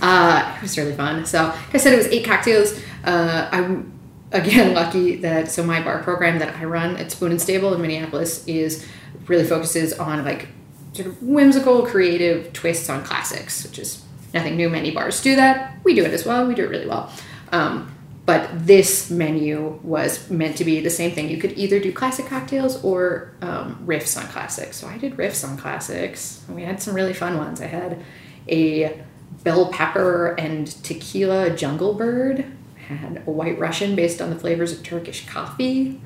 Uh, 0.00 0.54
it 0.56 0.62
was 0.62 0.78
really 0.78 0.94
fun. 0.94 1.26
So 1.26 1.44
like 1.44 1.74
I 1.74 1.78
said, 1.78 1.92
it 1.92 1.96
was 1.96 2.06
eight 2.06 2.24
cocktails. 2.24 2.80
Uh, 3.04 3.48
I'm 3.50 3.92
again 4.32 4.74
lucky 4.80 5.16
that 5.16 5.50
so 5.50 5.64
my 5.64 5.82
bar 5.82 6.02
program 6.02 6.38
that 6.38 6.56
I 6.56 6.64
run 6.64 6.96
at 6.96 7.10
Spoon 7.10 7.32
and 7.32 7.42
Stable 7.42 7.74
in 7.74 7.82
Minneapolis 7.82 8.46
is 8.46 8.86
really 9.26 9.44
focuses 9.44 9.92
on 9.98 10.24
like 10.24 10.48
sort 10.92 11.08
of 11.08 11.22
whimsical, 11.22 11.84
creative 11.84 12.52
twists 12.52 12.88
on 12.88 13.04
classics, 13.04 13.64
which 13.64 13.78
is 13.78 14.04
nothing 14.32 14.56
new. 14.56 14.70
Many 14.70 14.92
bars 14.92 15.20
do 15.20 15.34
that. 15.36 15.74
We 15.82 15.94
do 15.94 16.04
it 16.04 16.12
as 16.12 16.24
well. 16.24 16.46
We 16.46 16.54
do 16.54 16.64
it 16.64 16.70
really 16.70 16.86
well. 16.86 17.12
Um, 17.50 17.92
but 18.28 18.50
this 18.66 19.10
menu 19.10 19.80
was 19.82 20.28
meant 20.28 20.54
to 20.54 20.62
be 20.62 20.80
the 20.80 20.90
same 20.90 21.12
thing. 21.12 21.30
You 21.30 21.38
could 21.38 21.56
either 21.56 21.80
do 21.80 21.90
classic 21.90 22.26
cocktails 22.26 22.84
or 22.84 23.32
um, 23.40 23.82
riffs 23.86 24.20
on 24.20 24.28
classics. 24.28 24.76
So 24.76 24.86
I 24.86 24.98
did 24.98 25.16
riffs 25.16 25.48
on 25.48 25.56
classics. 25.56 26.44
We 26.46 26.62
had 26.62 26.82
some 26.82 26.92
really 26.92 27.14
fun 27.14 27.38
ones. 27.38 27.62
I 27.62 27.68
had 27.68 28.04
a 28.46 29.00
bell 29.44 29.72
pepper 29.72 30.34
and 30.38 30.66
tequila 30.84 31.56
jungle 31.56 31.94
bird. 31.94 32.44
had 32.88 33.22
a 33.26 33.30
white 33.30 33.58
Russian 33.58 33.96
based 33.96 34.20
on 34.20 34.28
the 34.28 34.36
flavors 34.36 34.72
of 34.72 34.82
Turkish 34.82 35.26
coffee. 35.26 35.98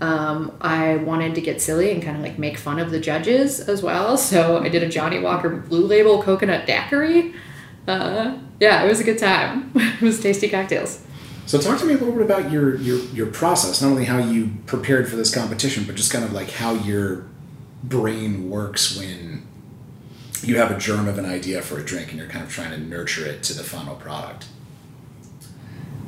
Um, 0.00 0.56
I 0.62 0.96
wanted 0.96 1.34
to 1.34 1.42
get 1.42 1.60
silly 1.60 1.92
and 1.92 2.02
kind 2.02 2.16
of 2.16 2.22
like 2.22 2.38
make 2.38 2.56
fun 2.56 2.78
of 2.78 2.90
the 2.90 2.98
judges 2.98 3.60
as 3.60 3.82
well. 3.82 4.16
So 4.28 4.56
I 4.56 4.70
did 4.70 4.82
a 4.82 4.88
Johnnie 4.88 5.20
Walker 5.20 5.50
Blue 5.50 5.86
Label 5.86 6.22
coconut 6.22 6.66
daiquiri. 6.66 7.34
Uh, 7.86 8.38
yeah, 8.58 8.84
it 8.84 8.88
was 8.88 9.00
a 9.00 9.04
good 9.04 9.18
time. 9.18 9.70
it 9.74 10.00
was 10.00 10.18
tasty 10.18 10.48
cocktails. 10.48 11.04
So 11.48 11.58
talk 11.58 11.78
to 11.78 11.86
me 11.86 11.94
a 11.94 11.96
little 11.96 12.12
bit 12.12 12.20
about 12.20 12.52
your, 12.52 12.76
your 12.76 12.98
your 13.06 13.26
process, 13.26 13.80
not 13.80 13.88
only 13.88 14.04
how 14.04 14.18
you 14.18 14.50
prepared 14.66 15.08
for 15.08 15.16
this 15.16 15.34
competition, 15.34 15.84
but 15.84 15.94
just 15.94 16.12
kind 16.12 16.22
of 16.22 16.34
like 16.34 16.50
how 16.50 16.74
your 16.74 17.24
brain 17.82 18.50
works 18.50 18.98
when 18.98 19.46
you 20.42 20.58
have 20.58 20.70
a 20.70 20.76
germ 20.78 21.08
of 21.08 21.16
an 21.16 21.24
idea 21.24 21.62
for 21.62 21.78
a 21.78 21.82
drink 21.82 22.10
and 22.10 22.18
you're 22.18 22.28
kind 22.28 22.44
of 22.44 22.52
trying 22.52 22.72
to 22.72 22.76
nurture 22.76 23.24
it 23.24 23.42
to 23.44 23.54
the 23.54 23.64
final 23.64 23.94
product. 23.96 24.44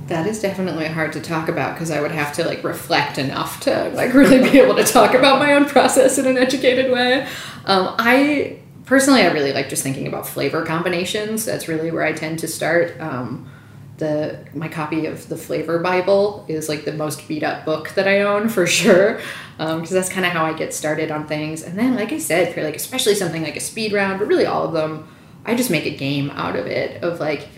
That 0.09 0.27
is 0.27 0.43
definitely 0.43 0.89
hard 0.89 1.15
to 1.15 1.23
talk 1.23 1.49
about 1.49 1.75
because 1.75 1.91
I 1.91 2.03
would 2.03 2.11
have 2.11 2.35
to 2.35 2.45
like 2.45 2.63
reflect 2.63 3.17
enough 3.17 3.61
to 3.61 3.89
like 3.95 4.13
really 4.13 4.41
be 4.51 4.61
able 4.61 4.77
to 4.77 4.85
talk 4.85 5.15
about 5.15 5.39
my 5.39 5.55
own 5.55 5.65
process 5.65 6.19
in 6.19 6.27
an 6.27 6.37
educated 6.37 6.93
way. 6.93 7.23
Um, 7.65 7.95
I 7.99 8.59
personally, 8.85 9.23
I 9.23 9.33
really 9.33 9.55
like 9.55 9.71
just 9.71 9.83
thinking 9.83 10.07
about 10.07 10.27
flavor 10.27 10.67
combinations. 10.67 11.47
That's 11.47 11.67
really 11.67 11.91
where 11.91 12.05
I 12.05 12.13
tend 12.13 12.41
to 12.41 12.47
start. 12.47 13.01
Um, 13.01 13.51
the 14.01 14.45
my 14.53 14.67
copy 14.67 15.07
of 15.07 15.29
the 15.29 15.37
Flavor 15.37 15.79
Bible 15.79 16.45
is 16.49 16.69
like 16.69 16.85
the 16.85 16.93
most 16.93 17.29
beat 17.29 17.45
up 17.45 17.65
book 17.65 17.91
that 17.91 18.09
I 18.09 18.23
own 18.23 18.49
for 18.49 18.67
sure, 18.67 19.21
because 19.57 19.91
um, 19.91 19.95
that's 19.95 20.09
kind 20.09 20.27
of 20.27 20.33
how 20.33 20.45
I 20.45 20.55
get 20.55 20.75
started 20.75 21.13
on 21.13 21.29
things. 21.29 21.63
And 21.63 21.79
then, 21.79 21.95
like 21.95 22.11
I 22.11 22.19
said, 22.19 22.53
for 22.53 22.65
like 22.65 22.75
especially 22.75 23.15
something 23.15 23.43
like 23.43 23.57
a 23.57 23.61
speed 23.61 23.93
round, 23.93 24.19
but 24.19 24.27
really 24.27 24.47
all 24.47 24.65
of 24.65 24.73
them, 24.73 25.07
I 25.45 25.55
just 25.55 25.71
make 25.71 25.87
a 25.87 25.97
game 25.97 26.31
out 26.31 26.57
of 26.57 26.67
it 26.67 27.03
of 27.05 27.21
like, 27.21 27.49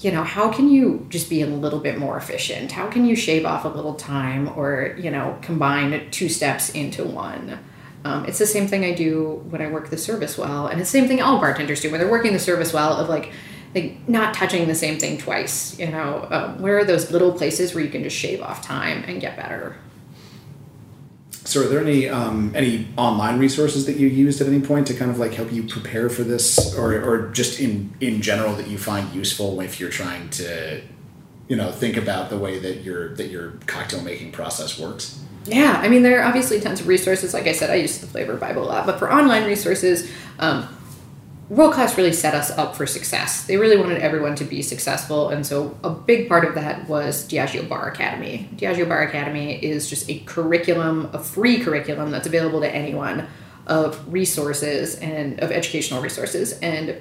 you 0.00 0.12
know, 0.12 0.24
how 0.24 0.52
can 0.52 0.68
you 0.68 1.06
just 1.08 1.30
be 1.30 1.40
a 1.40 1.46
little 1.46 1.80
bit 1.80 1.96
more 1.96 2.18
efficient? 2.18 2.72
How 2.72 2.88
can 2.88 3.06
you 3.06 3.16
shave 3.16 3.46
off 3.46 3.64
a 3.64 3.68
little 3.68 3.94
time, 3.94 4.50
or 4.58 4.94
you 4.98 5.10
know, 5.10 5.38
combine 5.40 6.10
two 6.10 6.28
steps 6.28 6.68
into 6.70 7.04
one? 7.04 7.58
Um, 8.04 8.26
it's 8.26 8.38
the 8.38 8.46
same 8.46 8.68
thing 8.68 8.84
I 8.84 8.92
do 8.92 9.42
when 9.48 9.62
I 9.62 9.68
work 9.70 9.88
the 9.88 9.96
service 9.96 10.36
well, 10.36 10.66
and 10.66 10.78
it's 10.78 10.92
the 10.92 10.98
same 10.98 11.08
thing 11.08 11.22
all 11.22 11.38
bartenders 11.38 11.80
do 11.80 11.90
when 11.90 12.00
they're 12.00 12.10
working 12.10 12.34
the 12.34 12.38
service 12.38 12.72
well. 12.72 12.92
Of 12.94 13.08
like 13.08 13.32
like 13.74 14.08
not 14.08 14.34
touching 14.34 14.68
the 14.68 14.74
same 14.74 14.98
thing 14.98 15.18
twice 15.18 15.78
you 15.78 15.88
know? 15.90 16.26
Um, 16.30 16.62
where 16.62 16.78
are 16.78 16.84
those 16.84 17.10
little 17.10 17.32
places 17.32 17.74
where 17.74 17.82
you 17.82 17.90
can 17.90 18.02
just 18.02 18.16
shave 18.16 18.40
off 18.40 18.62
time 18.62 19.04
and 19.06 19.20
get 19.20 19.36
better? 19.36 19.76
So 21.44 21.62
are 21.62 21.68
there 21.68 21.80
any 21.80 22.08
um, 22.08 22.52
any 22.54 22.88
online 22.96 23.38
resources 23.38 23.84
that 23.84 23.98
you 23.98 24.08
used 24.08 24.40
at 24.40 24.46
any 24.46 24.60
point 24.60 24.86
to 24.86 24.94
kind 24.94 25.10
of 25.10 25.18
like 25.18 25.34
help 25.34 25.52
you 25.52 25.62
prepare 25.64 26.08
for 26.08 26.22
this? 26.22 26.74
Or, 26.74 26.94
or 26.94 27.28
just 27.32 27.60
in 27.60 27.92
in 28.00 28.22
general 28.22 28.54
that 28.54 28.66
you 28.66 28.78
find 28.78 29.14
useful 29.14 29.60
if 29.60 29.78
you're 29.78 29.90
trying 29.90 30.30
to 30.30 30.80
you 31.48 31.56
know 31.56 31.70
think 31.70 31.98
about 31.98 32.30
the 32.30 32.38
way 32.38 32.58
that 32.58 32.82
your 32.82 33.14
that 33.16 33.28
your 33.28 33.52
cocktail 33.66 34.00
making 34.00 34.32
process 34.32 34.78
works? 34.78 35.20
Yeah 35.44 35.78
i 35.82 35.88
mean 35.88 36.02
there 36.02 36.22
are 36.22 36.24
obviously 36.24 36.58
tons 36.60 36.80
of 36.80 36.88
resources. 36.88 37.34
Like 37.34 37.46
i 37.46 37.52
said 37.52 37.68
i 37.68 37.74
use 37.74 37.98
the 37.98 38.06
flavor 38.06 38.36
bible 38.36 38.62
a 38.62 38.64
lot. 38.64 38.86
But 38.86 38.98
for 38.98 39.12
online 39.12 39.44
resources 39.44 40.10
um, 40.38 40.66
World 41.54 41.74
Class 41.74 41.96
really 41.96 42.12
set 42.12 42.34
us 42.34 42.50
up 42.50 42.74
for 42.74 42.84
success. 42.84 43.44
They 43.44 43.56
really 43.56 43.76
wanted 43.76 44.02
everyone 44.02 44.34
to 44.36 44.44
be 44.44 44.60
successful, 44.60 45.28
and 45.28 45.46
so 45.46 45.78
a 45.84 45.90
big 45.90 46.28
part 46.28 46.44
of 46.44 46.56
that 46.56 46.88
was 46.88 47.28
Diageo 47.28 47.68
Bar 47.68 47.88
Academy. 47.90 48.48
Diageo 48.56 48.88
Bar 48.88 49.04
Academy 49.04 49.54
is 49.64 49.88
just 49.88 50.10
a 50.10 50.18
curriculum, 50.20 51.10
a 51.12 51.20
free 51.20 51.60
curriculum 51.60 52.10
that's 52.10 52.26
available 52.26 52.60
to 52.60 52.68
anyone 52.68 53.28
of 53.68 54.12
resources 54.12 54.96
and 54.96 55.38
of 55.38 55.52
educational 55.52 56.02
resources, 56.02 56.58
and 56.58 56.96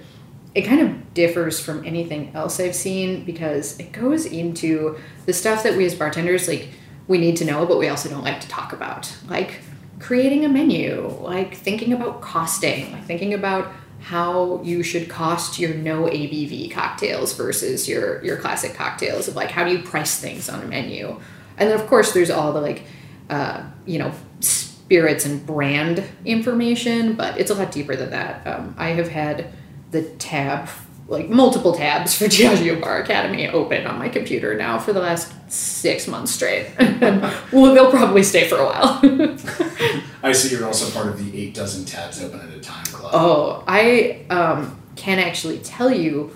it 0.53 0.62
kind 0.62 0.81
of 0.81 1.15
differs 1.15 1.60
from 1.60 1.83
anything 1.83 2.31
else 2.36 2.60
I've 2.60 2.75
seen 2.75 3.25
because 3.25 3.79
it 3.79 3.91
goes 3.91 4.27
into 4.27 5.00
the 5.25 5.33
stuff 5.33 5.63
that 5.63 5.75
we 5.75 5.83
as 5.86 5.95
bartenders 5.95 6.48
like 6.48 6.69
we 7.07 7.17
need 7.17 7.38
to 7.38 7.45
know, 7.45 7.65
but 7.65 7.79
we 7.79 7.88
also 7.88 8.07
don't 8.07 8.24
like 8.24 8.39
to 8.41 8.48
talk 8.50 8.72
about, 8.72 9.12
like 9.27 9.62
creating 10.00 10.45
a 10.45 10.50
menu, 10.50 11.07
like 11.22 11.55
thinking 11.55 11.91
about 11.91 12.22
costing, 12.22 12.91
like 12.91 13.05
thinking 13.05 13.33
about 13.33 13.74
how 14.03 14.62
you 14.63 14.83
should 14.83 15.07
cost 15.07 15.57
your 15.57 15.74
no 15.74 16.03
ABV 16.03 16.69
cocktails 16.72 17.33
versus 17.33 17.88
your 17.88 18.24
your 18.24 18.36
classic 18.36 18.74
cocktails 18.74 19.29
of 19.29 19.36
like 19.36 19.50
how 19.50 19.63
do 19.63 19.72
you 19.72 19.81
price 19.81 20.19
things 20.19 20.50
on 20.50 20.62
a 20.62 20.67
menu, 20.67 21.19
and 21.57 21.69
then 21.69 21.79
of 21.79 21.88
course 21.88 22.13
there's 22.13 22.29
all 22.29 22.51
the 22.51 22.60
like 22.60 22.83
uh, 23.29 23.63
you 23.86 23.98
know 23.98 24.12
spirits 24.41 25.25
and 25.25 25.45
brand 25.45 26.03
information, 26.25 27.13
but 27.13 27.39
it's 27.39 27.50
a 27.50 27.55
lot 27.55 27.72
deeper 27.72 27.95
than 27.95 28.10
that. 28.10 28.45
Um, 28.45 28.75
I 28.77 28.89
have 28.89 29.07
had 29.07 29.48
the 29.91 30.03
tab 30.03 30.67
like 31.07 31.29
multiple 31.29 31.74
tabs 31.75 32.17
for 32.17 32.25
Diageo 32.29 32.79
Bar 32.81 33.01
Academy 33.01 33.48
open 33.50 33.86
on 33.86 34.00
my 34.00 34.10
computer 34.10 34.55
now 34.55 34.79
for 34.79 34.93
the 34.93 35.00
last 35.00 35.33
six 35.51 36.07
months 36.07 36.31
straight. 36.31 36.72
well, 36.79 37.74
they'll 37.74 37.91
probably 37.91 38.24
stay 38.24 38.48
for 38.48 38.57
a 38.57 38.65
while. 38.65 39.00
I 40.24 40.31
see 40.31 40.55
you're 40.55 40.65
also 40.65 40.89
part 40.91 41.07
of 41.07 41.24
the 41.24 41.39
eight 41.39 41.53
dozen 41.53 41.86
tabs 41.86 42.24
open 42.24 42.39
at 42.39 42.50
a 42.50 42.60
time 42.60 42.86
club. 42.86 43.12
Oh, 43.13 43.63
I 43.67 44.25
um, 44.29 44.79
can 44.95 45.19
actually 45.19 45.60
tell 45.60 45.91
you 45.91 46.36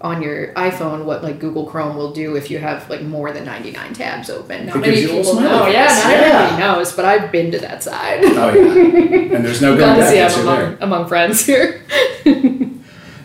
on 0.00 0.22
your 0.22 0.52
iPhone 0.54 1.04
what 1.04 1.24
like 1.24 1.40
Google 1.40 1.66
Chrome 1.66 1.96
will 1.96 2.12
do 2.12 2.36
if 2.36 2.50
you 2.50 2.58
have 2.58 2.88
like 2.88 3.02
more 3.02 3.32
than 3.32 3.44
99 3.44 3.94
tabs 3.94 4.30
open. 4.30 4.66
Not 4.66 4.78
many 4.80 5.00
you 5.00 5.10
a 5.10 5.14
people 5.14 5.34
know. 5.40 5.66
Yeah, 5.66 5.88
face. 5.88 6.04
not 6.04 6.12
Yeah. 6.12 6.18
everybody 6.18 6.62
knows, 6.62 6.92
but 6.92 7.04
I've 7.04 7.32
been 7.32 7.50
to 7.52 7.58
that 7.60 7.82
side. 7.82 8.20
Oh 8.24 8.54
yeah, 8.54 9.36
and 9.36 9.44
there's 9.44 9.62
no 9.62 9.76
going 9.76 9.98
back. 9.98 10.12
see 10.12 10.20
once 10.20 10.36
I'm 10.36 10.46
there. 10.46 10.66
among, 10.66 10.82
among 10.82 11.08
friends 11.08 11.44
here. 11.44 11.82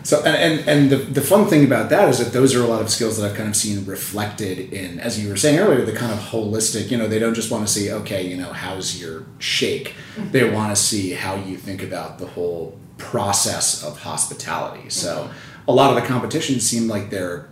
So 0.04 0.22
and, 0.22 0.36
and 0.36 0.68
and 0.68 0.90
the 0.90 0.96
the 0.96 1.22
fun 1.22 1.46
thing 1.46 1.64
about 1.64 1.88
that 1.88 2.10
is 2.10 2.18
that 2.18 2.32
those 2.32 2.54
are 2.54 2.62
a 2.62 2.66
lot 2.66 2.82
of 2.82 2.90
skills 2.90 3.16
that 3.16 3.30
I've 3.30 3.36
kind 3.36 3.48
of 3.48 3.56
seen 3.56 3.84
reflected 3.86 4.72
in, 4.72 5.00
as 5.00 5.18
you 5.22 5.30
were 5.30 5.36
saying 5.36 5.58
earlier, 5.58 5.84
the 5.84 5.96
kind 5.96 6.12
of 6.12 6.18
holistic. 6.18 6.90
You 6.90 6.98
know, 6.98 7.08
they 7.08 7.18
don't 7.18 7.34
just 7.34 7.50
want 7.50 7.66
to 7.66 7.72
see, 7.72 7.90
okay, 7.90 8.26
you 8.26 8.36
know, 8.36 8.52
how's 8.52 9.00
your 9.00 9.24
shake. 9.38 9.94
Mm-hmm. 10.16 10.30
They 10.30 10.50
want 10.50 10.76
to 10.76 10.80
see 10.80 11.12
how 11.12 11.36
you 11.36 11.56
think 11.56 11.82
about 11.82 12.18
the 12.18 12.26
whole 12.26 12.78
process 12.98 13.82
of 13.82 14.00
hospitality. 14.00 14.80
Mm-hmm. 14.80 14.90
So 14.90 15.30
a 15.66 15.72
lot 15.72 15.96
of 15.96 16.00
the 16.00 16.06
competitions 16.06 16.68
seem 16.68 16.86
like 16.86 17.08
they're 17.08 17.48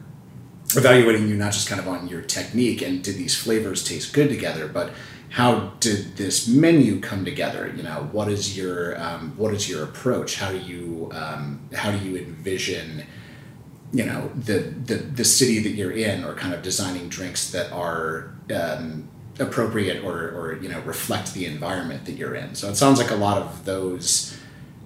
evaluating 0.76 1.28
you 1.28 1.36
not 1.36 1.52
just 1.52 1.68
kind 1.68 1.80
of 1.80 1.88
on 1.88 2.08
your 2.08 2.22
technique 2.22 2.82
and 2.82 3.02
did 3.02 3.16
these 3.16 3.36
flavors 3.36 3.82
taste 3.82 4.12
good 4.12 4.28
together, 4.28 4.68
but 4.68 4.90
how 5.32 5.72
did 5.80 6.18
this 6.18 6.46
menu 6.46 7.00
come 7.00 7.24
together? 7.24 7.72
You 7.74 7.82
know, 7.82 8.06
what 8.12 8.28
is 8.28 8.54
your 8.54 9.00
um, 9.00 9.32
what 9.38 9.54
is 9.54 9.66
your 9.66 9.82
approach? 9.82 10.36
How 10.36 10.52
do 10.52 10.58
you 10.58 11.10
um, 11.12 11.60
how 11.74 11.90
do 11.90 11.98
you 12.06 12.18
envision 12.18 13.06
you 13.94 14.04
know 14.04 14.30
the, 14.34 14.58
the 14.58 14.96
the 14.96 15.24
city 15.24 15.58
that 15.60 15.70
you're 15.70 15.90
in, 15.90 16.22
or 16.24 16.34
kind 16.34 16.52
of 16.52 16.60
designing 16.60 17.08
drinks 17.08 17.50
that 17.52 17.72
are 17.72 18.34
um, 18.54 19.08
appropriate 19.38 20.04
or 20.04 20.28
or 20.28 20.58
you 20.60 20.68
know 20.68 20.80
reflect 20.80 21.32
the 21.32 21.46
environment 21.46 22.04
that 22.04 22.12
you're 22.12 22.34
in. 22.34 22.54
So 22.54 22.68
it 22.68 22.76
sounds 22.76 22.98
like 22.98 23.10
a 23.10 23.16
lot 23.16 23.40
of 23.40 23.64
those 23.64 24.38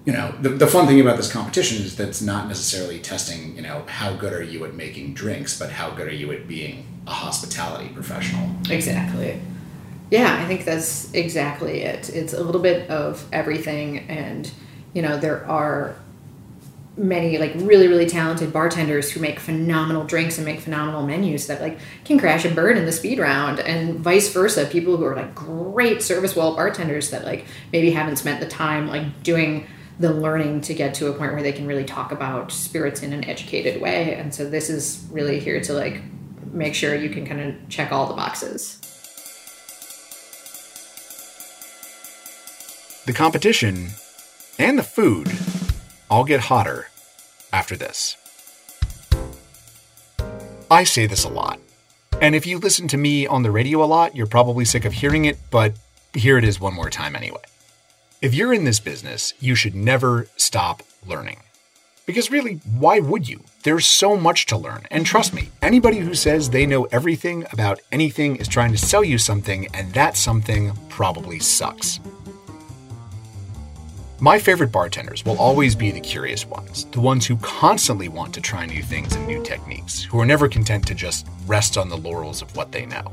you 0.05 0.12
know 0.12 0.33
the, 0.41 0.50
the 0.50 0.69
fun 0.69 0.87
thing 0.87 1.00
about 1.00 1.17
this 1.17 1.33
competition 1.33 1.85
is 1.85 1.97
that 1.97 2.07
it's 2.09 2.23
not 2.23 2.47
necessarily 2.47 3.00
testing 3.00 3.57
you 3.57 3.62
know 3.62 3.85
how 3.88 4.15
good 4.15 4.33
are 4.33 4.45
you 4.45 4.65
at 4.65 4.75
making 4.75 5.12
drinks 5.12 5.59
but 5.59 5.71
how 5.71 5.91
good 5.91 6.07
are 6.07 6.15
you 6.15 6.31
at 6.31 6.47
being 6.47 6.87
a 7.09 7.11
hospitality 7.11 7.88
professional 7.88 8.49
Exactly. 8.71 9.41
Yeah, 10.10 10.38
I 10.40 10.46
think 10.46 10.64
that's 10.64 11.12
exactly 11.14 11.82
it. 11.82 12.10
It's 12.10 12.32
a 12.32 12.42
little 12.42 12.60
bit 12.60 12.88
of 12.88 13.26
everything, 13.32 14.08
and 14.08 14.50
you 14.92 15.02
know 15.02 15.18
there 15.18 15.44
are 15.46 15.96
many 16.98 17.36
like 17.36 17.52
really 17.56 17.88
really 17.88 18.06
talented 18.06 18.50
bartenders 18.52 19.10
who 19.10 19.20
make 19.20 19.38
phenomenal 19.38 20.04
drinks 20.04 20.38
and 20.38 20.46
make 20.46 20.58
phenomenal 20.60 21.04
menus 21.06 21.46
that 21.46 21.60
like 21.60 21.78
can 22.04 22.18
crash 22.18 22.46
and 22.46 22.56
burn 22.56 22.78
in 22.78 22.86
the 22.86 22.92
speed 22.92 23.18
round 23.18 23.60
and 23.60 23.98
vice 24.00 24.32
versa. 24.32 24.64
People 24.66 24.96
who 24.96 25.04
are 25.04 25.16
like 25.16 25.34
great 25.34 26.02
service 26.02 26.34
well 26.34 26.54
bartenders 26.54 27.10
that 27.10 27.25
like 27.25 27.44
maybe 27.72 27.90
haven't 27.90 28.16
spent 28.16 28.40
the 28.40 28.46
time 28.46 28.88
like 28.88 29.22
doing 29.22 29.66
the 29.98 30.12
learning 30.12 30.60
to 30.60 30.75
get 30.75 30.94
to 30.94 31.08
a 31.08 31.12
point 31.12 31.32
where 31.32 31.42
they 31.42 31.52
can 31.52 31.66
really 31.66 31.84
talk 31.84 32.12
about 32.12 32.52
spirits 32.52 33.02
in 33.02 33.12
an 33.12 33.25
educated 33.25 33.80
way. 33.80 34.14
And 34.14 34.32
so 34.34 34.48
this 34.48 34.70
is 34.70 35.06
really 35.10 35.40
here 35.40 35.60
to 35.62 35.72
like 35.72 36.00
make 36.52 36.75
sure 36.75 36.94
you 36.94 37.10
can 37.10 37.26
kind 37.26 37.40
of 37.40 37.68
check 37.68 37.92
all 37.92 38.06
the 38.06 38.14
boxes 38.14 38.80
The 43.06 43.12
competition 43.12 43.90
and 44.58 44.76
the 44.76 44.82
food 44.82 45.30
all 46.10 46.25
get 46.25 46.40
hotter 46.40 46.88
after 47.52 47.76
this. 47.76 48.16
I 50.68 50.82
say 50.82 51.06
this 51.06 51.22
a 51.22 51.28
lot. 51.28 51.60
And 52.20 52.34
if 52.34 52.48
you 52.48 52.58
listen 52.58 52.88
to 52.88 52.96
me 52.96 53.25
on 53.25 53.44
the 53.44 53.52
radio 53.52 53.84
a 53.84 53.86
lot, 53.86 54.16
you're 54.16 54.26
probably 54.26 54.64
sick 54.64 54.84
of 54.84 54.92
hearing 54.92 55.25
it, 55.25 55.38
but 55.52 55.75
here 56.14 56.36
it 56.36 56.42
is 56.42 56.58
one 56.58 56.75
more 56.75 56.90
time 56.90 57.14
anyway. 57.14 57.42
If 58.20 58.34
you're 58.34 58.52
in 58.52 58.64
this 58.64 58.80
business, 58.80 59.34
you 59.38 59.54
should 59.54 59.76
never 59.76 60.26
stop 60.36 60.82
learning. 61.06 61.38
Because 62.06 62.32
really, 62.32 62.54
why 62.76 62.98
would 62.98 63.28
you? 63.28 63.44
There's 63.62 63.86
so 63.86 64.16
much 64.16 64.46
to 64.46 64.56
learn. 64.56 64.84
And 64.90 65.06
trust 65.06 65.32
me, 65.32 65.50
anybody 65.62 65.98
who 65.98 66.14
says 66.14 66.50
they 66.50 66.66
know 66.66 66.84
everything 66.86 67.46
about 67.52 67.80
anything 67.92 68.34
is 68.34 68.48
trying 68.48 68.72
to 68.72 68.78
sell 68.78 69.04
you 69.04 69.18
something, 69.18 69.68
and 69.75 69.92
that 69.94 70.16
something 70.16 70.72
probably 70.88 71.38
sucks. 71.38 72.00
My 74.19 74.39
favorite 74.39 74.73
bartenders 74.73 75.23
will 75.26 75.37
always 75.37 75.75
be 75.75 75.91
the 75.91 76.00
curious 76.00 76.47
ones, 76.47 76.87
the 76.87 77.02
ones 77.02 77.26
who 77.26 77.37
constantly 77.37 78.09
want 78.09 78.33
to 78.33 78.41
try 78.41 78.65
new 78.65 78.83
things 78.83 79.15
and 79.15 79.26
new 79.26 79.43
techniques, 79.43 80.02
who 80.05 80.19
are 80.19 80.25
never 80.25 80.49
content 80.49 80.87
to 80.87 80.95
just 80.95 81.26
rest 81.47 81.76
on 81.76 81.91
the 81.91 81.99
laurels 81.99 82.41
of 82.41 82.57
what 82.57 82.73
they 82.73 82.87
know. 82.87 83.13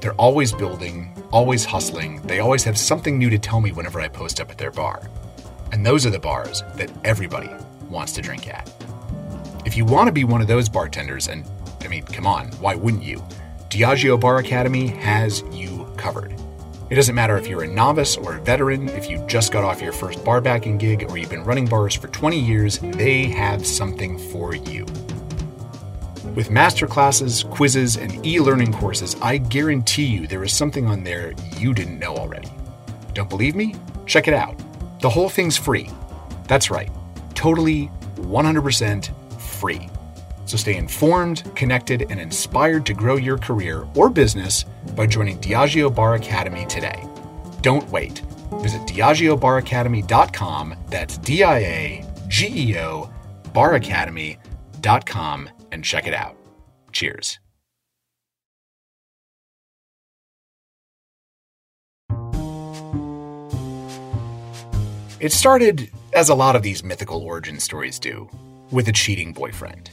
They're 0.00 0.14
always 0.14 0.52
building, 0.52 1.14
always 1.30 1.64
hustling, 1.64 2.20
they 2.22 2.40
always 2.40 2.64
have 2.64 2.76
something 2.76 3.16
new 3.16 3.30
to 3.30 3.38
tell 3.38 3.60
me 3.60 3.70
whenever 3.70 4.00
I 4.00 4.08
post 4.08 4.40
up 4.40 4.50
at 4.50 4.58
their 4.58 4.72
bar. 4.72 5.08
And 5.70 5.86
those 5.86 6.04
are 6.06 6.10
the 6.10 6.18
bars 6.18 6.64
that 6.74 6.90
everybody 7.04 7.50
wants 7.88 8.10
to 8.14 8.20
drink 8.20 8.48
at. 8.48 8.68
If 9.64 9.76
you 9.76 9.84
want 9.84 10.08
to 10.08 10.12
be 10.12 10.24
one 10.24 10.40
of 10.40 10.48
those 10.48 10.68
bartenders, 10.68 11.28
and 11.28 11.44
I 11.82 11.86
mean, 11.86 12.02
come 12.02 12.26
on, 12.26 12.48
why 12.54 12.74
wouldn't 12.74 13.04
you? 13.04 13.22
Diageo 13.68 14.18
Bar 14.18 14.38
Academy 14.38 14.88
has 14.88 15.44
you 15.52 15.86
covered. 15.96 16.34
It 16.92 16.96
doesn't 16.96 17.14
matter 17.14 17.38
if 17.38 17.46
you're 17.46 17.62
a 17.62 17.66
novice 17.66 18.18
or 18.18 18.36
a 18.36 18.40
veteran, 18.42 18.90
if 18.90 19.08
you 19.08 19.24
just 19.26 19.50
got 19.50 19.64
off 19.64 19.80
your 19.80 19.94
first 19.94 20.22
bar 20.26 20.42
backing 20.42 20.76
gig, 20.76 21.06
or 21.08 21.16
you've 21.16 21.30
been 21.30 21.42
running 21.42 21.64
bars 21.64 21.94
for 21.94 22.08
20 22.08 22.38
years, 22.38 22.80
they 22.80 23.24
have 23.28 23.66
something 23.66 24.18
for 24.18 24.54
you. 24.54 24.84
With 26.34 26.50
masterclasses, 26.50 27.48
quizzes, 27.48 27.96
and 27.96 28.26
e 28.26 28.38
learning 28.40 28.74
courses, 28.74 29.16
I 29.22 29.38
guarantee 29.38 30.04
you 30.04 30.26
there 30.26 30.44
is 30.44 30.52
something 30.52 30.84
on 30.84 31.02
there 31.02 31.32
you 31.56 31.72
didn't 31.72 31.98
know 31.98 32.14
already. 32.14 32.50
Don't 33.14 33.30
believe 33.30 33.56
me? 33.56 33.74
Check 34.04 34.28
it 34.28 34.34
out. 34.34 34.60
The 35.00 35.08
whole 35.08 35.30
thing's 35.30 35.56
free. 35.56 35.88
That's 36.46 36.70
right, 36.70 36.90
totally 37.34 37.90
100% 38.16 39.40
free. 39.40 39.88
So 40.44 40.56
stay 40.56 40.76
informed, 40.76 41.50
connected, 41.54 42.06
and 42.10 42.20
inspired 42.20 42.84
to 42.86 42.94
grow 42.94 43.16
your 43.16 43.38
career 43.38 43.86
or 43.94 44.10
business 44.10 44.64
by 44.96 45.06
joining 45.06 45.38
Diageo 45.38 45.94
Bar 45.94 46.14
Academy 46.14 46.66
today. 46.66 47.08
Don't 47.60 47.88
wait. 47.90 48.22
Visit 48.60 48.82
DiageoBarAcademy.com, 48.82 50.74
that's 50.88 51.18
D 51.18 51.42
I 51.42 51.58
A 51.58 52.04
G 52.28 52.70
E 52.70 52.78
O, 52.78 53.10
baracademy.com, 53.52 55.50
and 55.70 55.84
check 55.84 56.06
it 56.06 56.14
out. 56.14 56.36
Cheers. 56.92 57.38
It 65.20 65.30
started, 65.30 65.90
as 66.12 66.30
a 66.30 66.34
lot 66.34 66.56
of 66.56 66.62
these 66.62 66.82
mythical 66.82 67.22
origin 67.22 67.60
stories 67.60 68.00
do, 68.00 68.28
with 68.72 68.88
a 68.88 68.92
cheating 68.92 69.32
boyfriend. 69.32 69.90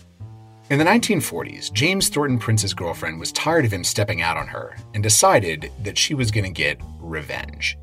In 0.69 0.77
the 0.77 0.85
1940s, 0.85 1.73
James 1.73 2.09
Thornton 2.09 2.37
Prince's 2.37 2.75
girlfriend 2.75 3.19
was 3.19 3.31
tired 3.31 3.65
of 3.65 3.73
him 3.73 3.83
stepping 3.83 4.21
out 4.21 4.37
on 4.37 4.45
her 4.45 4.77
and 4.93 5.01
decided 5.01 5.71
that 5.81 5.97
she 5.97 6.13
was 6.13 6.29
going 6.29 6.43
to 6.43 6.51
get 6.51 6.79
revenge. 6.99 7.75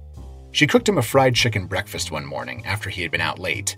She 0.53 0.69
cooked 0.69 0.89
him 0.89 0.97
a 0.97 1.03
fried 1.03 1.35
chicken 1.35 1.67
breakfast 1.67 2.13
one 2.13 2.25
morning 2.25 2.65
after 2.65 2.89
he 2.89 3.03
had 3.03 3.11
been 3.11 3.21
out 3.21 3.41
late, 3.41 3.75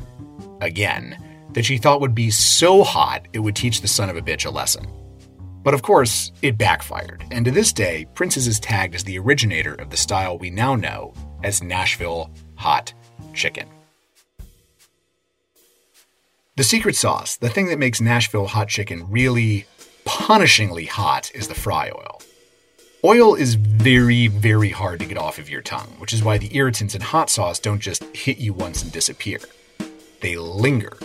again, 0.60 1.16
that 1.54 1.64
she 1.64 1.78
thought 1.78 2.02
would 2.02 2.14
be 2.14 2.30
so 2.30 2.84
hot 2.84 3.26
it 3.32 3.38
would 3.38 3.56
teach 3.56 3.80
the 3.80 3.88
son 3.88 4.10
of 4.10 4.16
a 4.16 4.20
bitch 4.20 4.44
a 4.44 4.50
lesson. 4.50 4.86
But 5.62 5.72
of 5.72 5.80
course, 5.80 6.30
it 6.42 6.58
backfired, 6.58 7.24
and 7.30 7.46
to 7.46 7.50
this 7.50 7.72
day, 7.72 8.06
Prince's 8.12 8.46
is 8.46 8.60
tagged 8.60 8.94
as 8.94 9.04
the 9.04 9.18
originator 9.18 9.74
of 9.76 9.88
the 9.88 9.96
style 9.96 10.36
we 10.36 10.50
now 10.50 10.74
know 10.74 11.14
as 11.42 11.62
Nashville 11.62 12.30
hot 12.56 12.92
chicken. 13.32 13.68
The 16.58 16.64
secret 16.64 16.96
sauce, 16.96 17.36
the 17.36 17.48
thing 17.48 17.66
that 17.66 17.78
makes 17.78 18.00
Nashville 18.00 18.48
hot 18.48 18.66
chicken 18.66 19.08
really 19.08 19.64
punishingly 20.04 20.88
hot, 20.88 21.30
is 21.32 21.46
the 21.46 21.54
fry 21.54 21.92
oil. 21.94 22.20
Oil 23.04 23.36
is 23.36 23.54
very, 23.54 24.26
very 24.26 24.70
hard 24.70 24.98
to 24.98 25.06
get 25.06 25.18
off 25.18 25.38
of 25.38 25.48
your 25.48 25.62
tongue, 25.62 25.86
which 25.98 26.12
is 26.12 26.24
why 26.24 26.36
the 26.36 26.56
irritants 26.56 26.96
in 26.96 27.00
hot 27.00 27.30
sauce 27.30 27.60
don't 27.60 27.78
just 27.78 28.02
hit 28.06 28.38
you 28.38 28.52
once 28.52 28.82
and 28.82 28.90
disappear. 28.90 29.38
They 30.20 30.36
linger. 30.36 30.98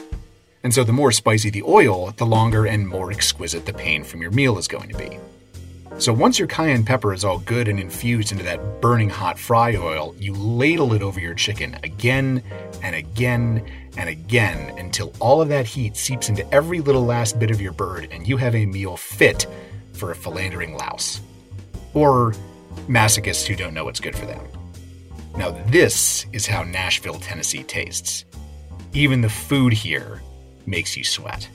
And 0.64 0.74
so 0.74 0.84
the 0.84 0.92
more 0.92 1.12
spicy 1.12 1.52
the 1.52 1.62
oil, 1.62 2.16
the 2.18 2.26
longer 2.26 2.66
and 2.66 2.88
more 2.88 3.12
exquisite 3.12 3.68
the 3.68 3.74
pain 3.74 4.04
from 4.04 4.24
your 4.24 4.32
meal 4.32 4.58
is 4.58 4.68
going 4.68 4.90
to 4.90 4.98
be. 4.98 5.20
So 6.00 6.12
once 6.12 6.40
your 6.40 6.48
cayenne 6.48 6.84
pepper 6.84 7.14
is 7.14 7.24
all 7.24 7.38
good 7.38 7.68
and 7.68 7.80
infused 7.80 8.32
into 8.32 8.44
that 8.46 8.82
burning 8.82 9.12
hot 9.12 9.38
fry 9.38 9.76
oil, 9.76 10.16
you 10.18 10.34
ladle 10.34 10.94
it 10.94 11.04
over 11.04 11.20
your 11.20 11.36
chicken 11.36 11.78
again 11.84 12.42
and 12.82 12.96
again 12.96 13.64
and 13.98 14.10
again 14.10 14.78
until 14.78 15.14
all 15.20 15.42
of 15.42 15.50
that 15.50 15.66
heat 15.66 15.96
seeps 15.96 16.30
into 16.30 16.52
every 16.54 16.82
little 16.82 17.06
last 17.06 17.40
bit 17.40 17.52
of 17.52 17.62
your 17.62 17.72
bird 17.72 18.08
and 18.12 18.28
you 18.28 18.38
have 18.38 18.56
a 18.56 18.66
meal 18.66 18.98
fit 18.98 19.46
for 19.94 20.12
a 20.12 20.16
philandering 20.16 20.76
louse. 20.76 21.22
Or 21.94 22.34
masochists 22.88 23.46
who 23.46 23.56
don't 23.56 23.74
know 23.74 23.86
what's 23.86 24.00
good 24.00 24.16
for 24.16 24.26
them. 24.26 24.46
Now, 25.38 25.52
this 25.68 26.26
is 26.32 26.46
how 26.46 26.64
Nashville, 26.64 27.20
Tennessee 27.20 27.64
tastes. 27.64 28.26
Even 28.94 29.22
the 29.22 29.30
food 29.30 29.74
here 29.74 30.22
makes 30.66 30.96
you 30.96 31.04
sweat. 31.04 31.48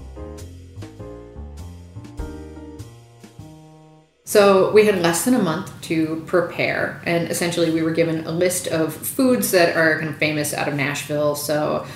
So 4.25 4.71
we 4.73 4.85
had 4.85 5.01
less 5.01 5.25
than 5.25 5.35
a 5.35 5.43
month 5.43 5.73
to 5.83 6.23
prepare, 6.27 7.01
and 7.07 7.31
essentially 7.31 7.71
we 7.71 7.83
were 7.83 7.93
given 7.93 8.27
a 8.27 8.31
list 8.31 8.67
of 8.67 8.93
foods 8.93 9.53
that 9.53 9.75
are 9.75 9.99
kind 9.99 10.11
of 10.11 10.19
famous 10.19 10.53
out 10.53 10.69
of 10.69 10.75
Nashville. 10.75 11.35
So 11.35 11.87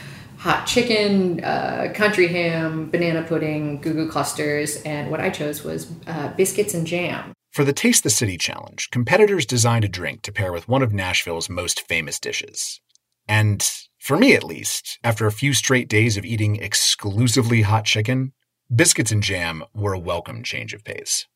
hot 0.43 0.67
chicken, 0.67 1.43
uh, 1.45 1.93
country 1.95 2.27
ham, 2.27 2.91
banana 2.91 3.23
pudding, 3.23 3.81
goo 3.81 3.95
goo 3.95 4.11
clusters, 4.11 4.83
and 4.83 5.09
what 5.09 5.21
I 5.21 5.31
chose 5.31 5.63
was 5.63 5.89
uh, 6.09 6.33
biscuits 6.37 6.75
and 6.75 6.85
jam. 6.85 7.33
For 7.53 7.63
the 7.63 7.73
Taste 7.73 8.03
the 8.03 8.11
City 8.11 8.37
challenge, 8.37 8.91
competitors 8.91 9.47
designed 9.47 9.85
a 9.85 9.89
drink 9.89 10.23
to 10.23 10.33
pair 10.33 10.51
with 10.51 10.67
one 10.67 10.83
of 10.83 10.93
Nashville's 10.93 11.49
most 11.49 11.87
famous 11.87 12.19
dishes. 12.19 12.81
And 13.29 13.63
for 14.01 14.17
me 14.17 14.35
at 14.35 14.43
least, 14.43 14.99
after 15.05 15.29
a 15.29 15.33
few 15.33 15.55
straight 15.55 15.89
days 15.89 16.17
of 16.17 16.25
eating 16.25 16.57
exclusively 16.57 17.63
hot 17.63 17.85
chicken, 17.85 18.33
biscuits 18.75 19.13
and 19.13 19.23
jam 19.23 19.63
were 19.73 19.93
a 19.93 19.99
welcome 19.99 20.43
change 20.43 20.75
of 20.75 20.83
pace. 20.83 21.29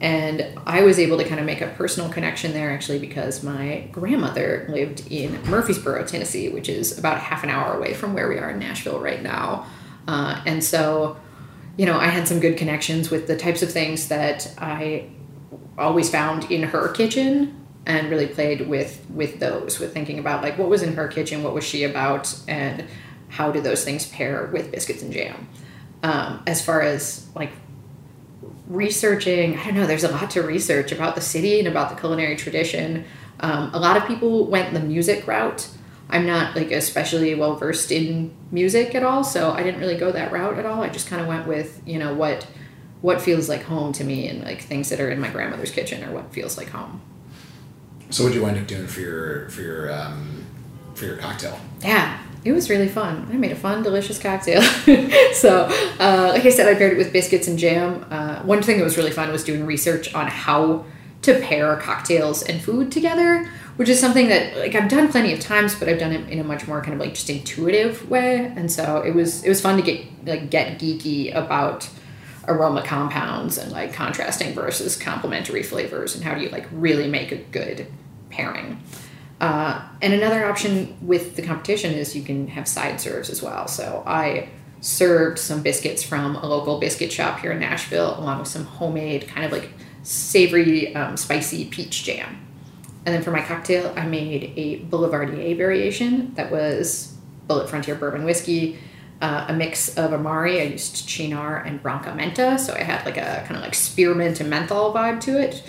And 0.00 0.58
I 0.66 0.82
was 0.82 0.98
able 0.98 1.16
to 1.18 1.24
kind 1.24 1.40
of 1.40 1.46
make 1.46 1.60
a 1.60 1.68
personal 1.68 2.10
connection 2.10 2.52
there 2.52 2.70
actually 2.70 2.98
because 2.98 3.42
my 3.42 3.88
grandmother 3.92 4.66
lived 4.68 5.10
in 5.10 5.40
Murfreesboro, 5.48 6.04
Tennessee, 6.06 6.48
which 6.48 6.68
is 6.68 6.98
about 6.98 7.18
half 7.18 7.44
an 7.44 7.50
hour 7.50 7.76
away 7.76 7.94
from 7.94 8.12
where 8.12 8.28
we 8.28 8.38
are 8.38 8.50
in 8.50 8.58
Nashville 8.58 9.00
right 9.00 9.22
now. 9.22 9.66
Uh, 10.06 10.42
and 10.46 10.62
so, 10.62 11.16
you 11.76 11.86
know, 11.86 11.98
I 11.98 12.08
had 12.08 12.28
some 12.28 12.40
good 12.40 12.56
connections 12.56 13.10
with 13.10 13.26
the 13.26 13.36
types 13.36 13.62
of 13.62 13.72
things 13.72 14.08
that 14.08 14.52
I 14.58 15.08
always 15.78 16.10
found 16.10 16.50
in 16.50 16.64
her 16.64 16.88
kitchen 16.88 17.64
and 17.86 18.10
really 18.10 18.26
played 18.26 18.68
with 18.68 19.04
with 19.10 19.40
those 19.40 19.78
with 19.78 19.92
thinking 19.92 20.18
about 20.18 20.42
like 20.42 20.56
what 20.56 20.68
was 20.68 20.82
in 20.82 20.94
her 20.94 21.08
kitchen 21.08 21.42
what 21.42 21.52
was 21.52 21.64
she 21.64 21.84
about 21.84 22.34
and 22.48 22.84
how 23.28 23.50
do 23.50 23.60
those 23.60 23.84
things 23.84 24.06
pair 24.06 24.46
with 24.52 24.70
biscuits 24.70 25.02
and 25.02 25.12
jam 25.12 25.48
um, 26.02 26.42
as 26.46 26.64
far 26.64 26.80
as 26.80 27.26
like 27.34 27.50
researching, 28.66 29.58
I 29.58 29.64
don't 29.64 29.74
know, 29.74 29.86
there's 29.86 30.04
a 30.04 30.10
lot 30.10 30.30
to 30.30 30.42
research 30.42 30.92
about 30.92 31.14
the 31.14 31.20
city 31.20 31.58
and 31.58 31.68
about 31.68 31.90
the 31.90 31.96
culinary 31.96 32.36
tradition. 32.36 33.04
Um, 33.40 33.70
a 33.74 33.78
lot 33.78 33.96
of 33.96 34.06
people 34.06 34.46
went 34.46 34.72
the 34.72 34.80
music 34.80 35.26
route. 35.26 35.68
I'm 36.08 36.26
not 36.26 36.54
like 36.54 36.70
especially 36.70 37.34
well 37.34 37.56
versed 37.56 37.90
in 37.90 38.34
music 38.50 38.94
at 38.94 39.02
all, 39.02 39.24
so 39.24 39.52
I 39.52 39.62
didn't 39.62 39.80
really 39.80 39.96
go 39.96 40.12
that 40.12 40.32
route 40.32 40.58
at 40.58 40.66
all. 40.66 40.82
I 40.82 40.88
just 40.88 41.08
kind 41.08 41.20
of 41.20 41.28
went 41.28 41.46
with, 41.46 41.82
you 41.86 41.98
know, 41.98 42.14
what 42.14 42.46
what 43.00 43.20
feels 43.20 43.50
like 43.50 43.62
home 43.64 43.92
to 43.92 44.02
me 44.02 44.28
and 44.28 44.42
like 44.44 44.62
things 44.62 44.88
that 44.88 44.98
are 44.98 45.10
in 45.10 45.20
my 45.20 45.28
grandmother's 45.28 45.70
kitchen 45.70 46.02
or 46.04 46.12
what 46.12 46.32
feels 46.32 46.56
like 46.56 46.70
home. 46.70 47.02
So 48.08 48.24
what 48.24 48.30
did 48.30 48.36
you 48.36 48.42
wind 48.42 48.56
up 48.56 48.66
doing 48.66 48.86
for 48.86 49.00
your 49.00 49.48
for 49.50 49.60
your 49.60 49.92
um, 49.92 50.46
for 50.94 51.04
your 51.06 51.16
cocktail? 51.16 51.58
Yeah, 51.82 52.18
it 52.44 52.52
was 52.52 52.68
really 52.68 52.88
fun. 52.88 53.26
I 53.30 53.36
made 53.36 53.52
a 53.52 53.56
fun, 53.56 53.82
delicious 53.82 54.18
cocktail. 54.18 54.62
so, 55.32 55.66
uh, 55.98 56.30
like 56.32 56.44
I 56.44 56.50
said, 56.50 56.68
I 56.68 56.74
paired 56.74 56.92
it 56.92 56.98
with 56.98 57.12
biscuits 57.12 57.48
and 57.48 57.58
jam. 57.58 58.06
Uh, 58.10 58.42
one 58.42 58.62
thing 58.62 58.78
that 58.78 58.84
was 58.84 58.96
really 58.96 59.10
fun 59.10 59.32
was 59.32 59.44
doing 59.44 59.64
research 59.64 60.14
on 60.14 60.26
how 60.26 60.84
to 61.22 61.40
pair 61.40 61.74
cocktails 61.76 62.42
and 62.42 62.60
food 62.60 62.92
together, 62.92 63.48
which 63.76 63.88
is 63.88 63.98
something 63.98 64.28
that 64.28 64.58
like 64.58 64.74
I've 64.74 64.90
done 64.90 65.10
plenty 65.10 65.32
of 65.32 65.40
times, 65.40 65.74
but 65.74 65.88
I've 65.88 65.98
done 65.98 66.12
it 66.12 66.28
in 66.28 66.38
a 66.38 66.44
much 66.44 66.68
more 66.68 66.82
kind 66.82 66.92
of 66.92 67.00
like 67.00 67.14
just 67.14 67.30
intuitive 67.30 68.10
way. 68.10 68.52
And 68.56 68.70
so 68.70 69.00
it 69.00 69.14
was 69.14 69.42
it 69.42 69.48
was 69.48 69.60
fun 69.62 69.76
to 69.76 69.82
get 69.82 70.04
like 70.26 70.50
get 70.50 70.78
geeky 70.78 71.34
about 71.34 71.88
aroma 72.46 72.82
compounds 72.82 73.56
and 73.56 73.72
like 73.72 73.94
contrasting 73.94 74.52
versus 74.52 74.96
complementary 74.96 75.62
flavors 75.62 76.14
and 76.14 76.22
how 76.22 76.34
do 76.34 76.42
you 76.42 76.50
like 76.50 76.66
really 76.72 77.08
make 77.08 77.32
a 77.32 77.36
good 77.36 77.86
pairing. 78.28 78.82
Uh, 79.44 79.78
and 80.00 80.14
another 80.14 80.46
option 80.46 80.96
with 81.02 81.36
the 81.36 81.42
competition 81.42 81.92
is 81.92 82.16
you 82.16 82.22
can 82.22 82.48
have 82.48 82.66
side 82.66 82.98
serves 82.98 83.28
as 83.28 83.42
well. 83.42 83.68
So 83.68 84.02
I 84.06 84.48
served 84.80 85.38
some 85.38 85.60
biscuits 85.60 86.02
from 86.02 86.36
a 86.36 86.46
local 86.46 86.80
biscuit 86.80 87.12
shop 87.12 87.40
here 87.40 87.52
in 87.52 87.60
Nashville, 87.60 88.18
along 88.18 88.38
with 88.38 88.48
some 88.48 88.64
homemade 88.64 89.28
kind 89.28 89.44
of 89.44 89.52
like 89.52 89.68
savory, 90.02 90.96
um, 90.96 91.18
spicy 91.18 91.66
peach 91.66 92.04
jam. 92.04 92.40
And 93.04 93.14
then 93.14 93.22
for 93.22 93.32
my 93.32 93.42
cocktail, 93.42 93.92
I 93.94 94.06
made 94.06 94.54
a 94.56 94.78
Boulevardier 94.86 95.54
variation 95.58 96.32
that 96.36 96.50
was 96.50 97.14
Bulleit 97.46 97.68
Frontier 97.68 97.96
Bourbon 97.96 98.24
Whiskey, 98.24 98.78
uh, 99.20 99.44
a 99.48 99.52
mix 99.52 99.94
of 99.98 100.14
Amari. 100.14 100.62
I 100.62 100.64
used 100.64 101.06
Cynar 101.06 101.66
and 101.66 101.82
Branca 101.82 102.12
Menta, 102.12 102.58
so 102.58 102.72
I 102.72 102.82
had 102.82 103.04
like 103.04 103.18
a 103.18 103.44
kind 103.46 103.56
of 103.56 103.62
like 103.62 103.74
spearmint 103.74 104.40
and 104.40 104.48
menthol 104.48 104.94
vibe 104.94 105.20
to 105.20 105.38
it. 105.38 105.62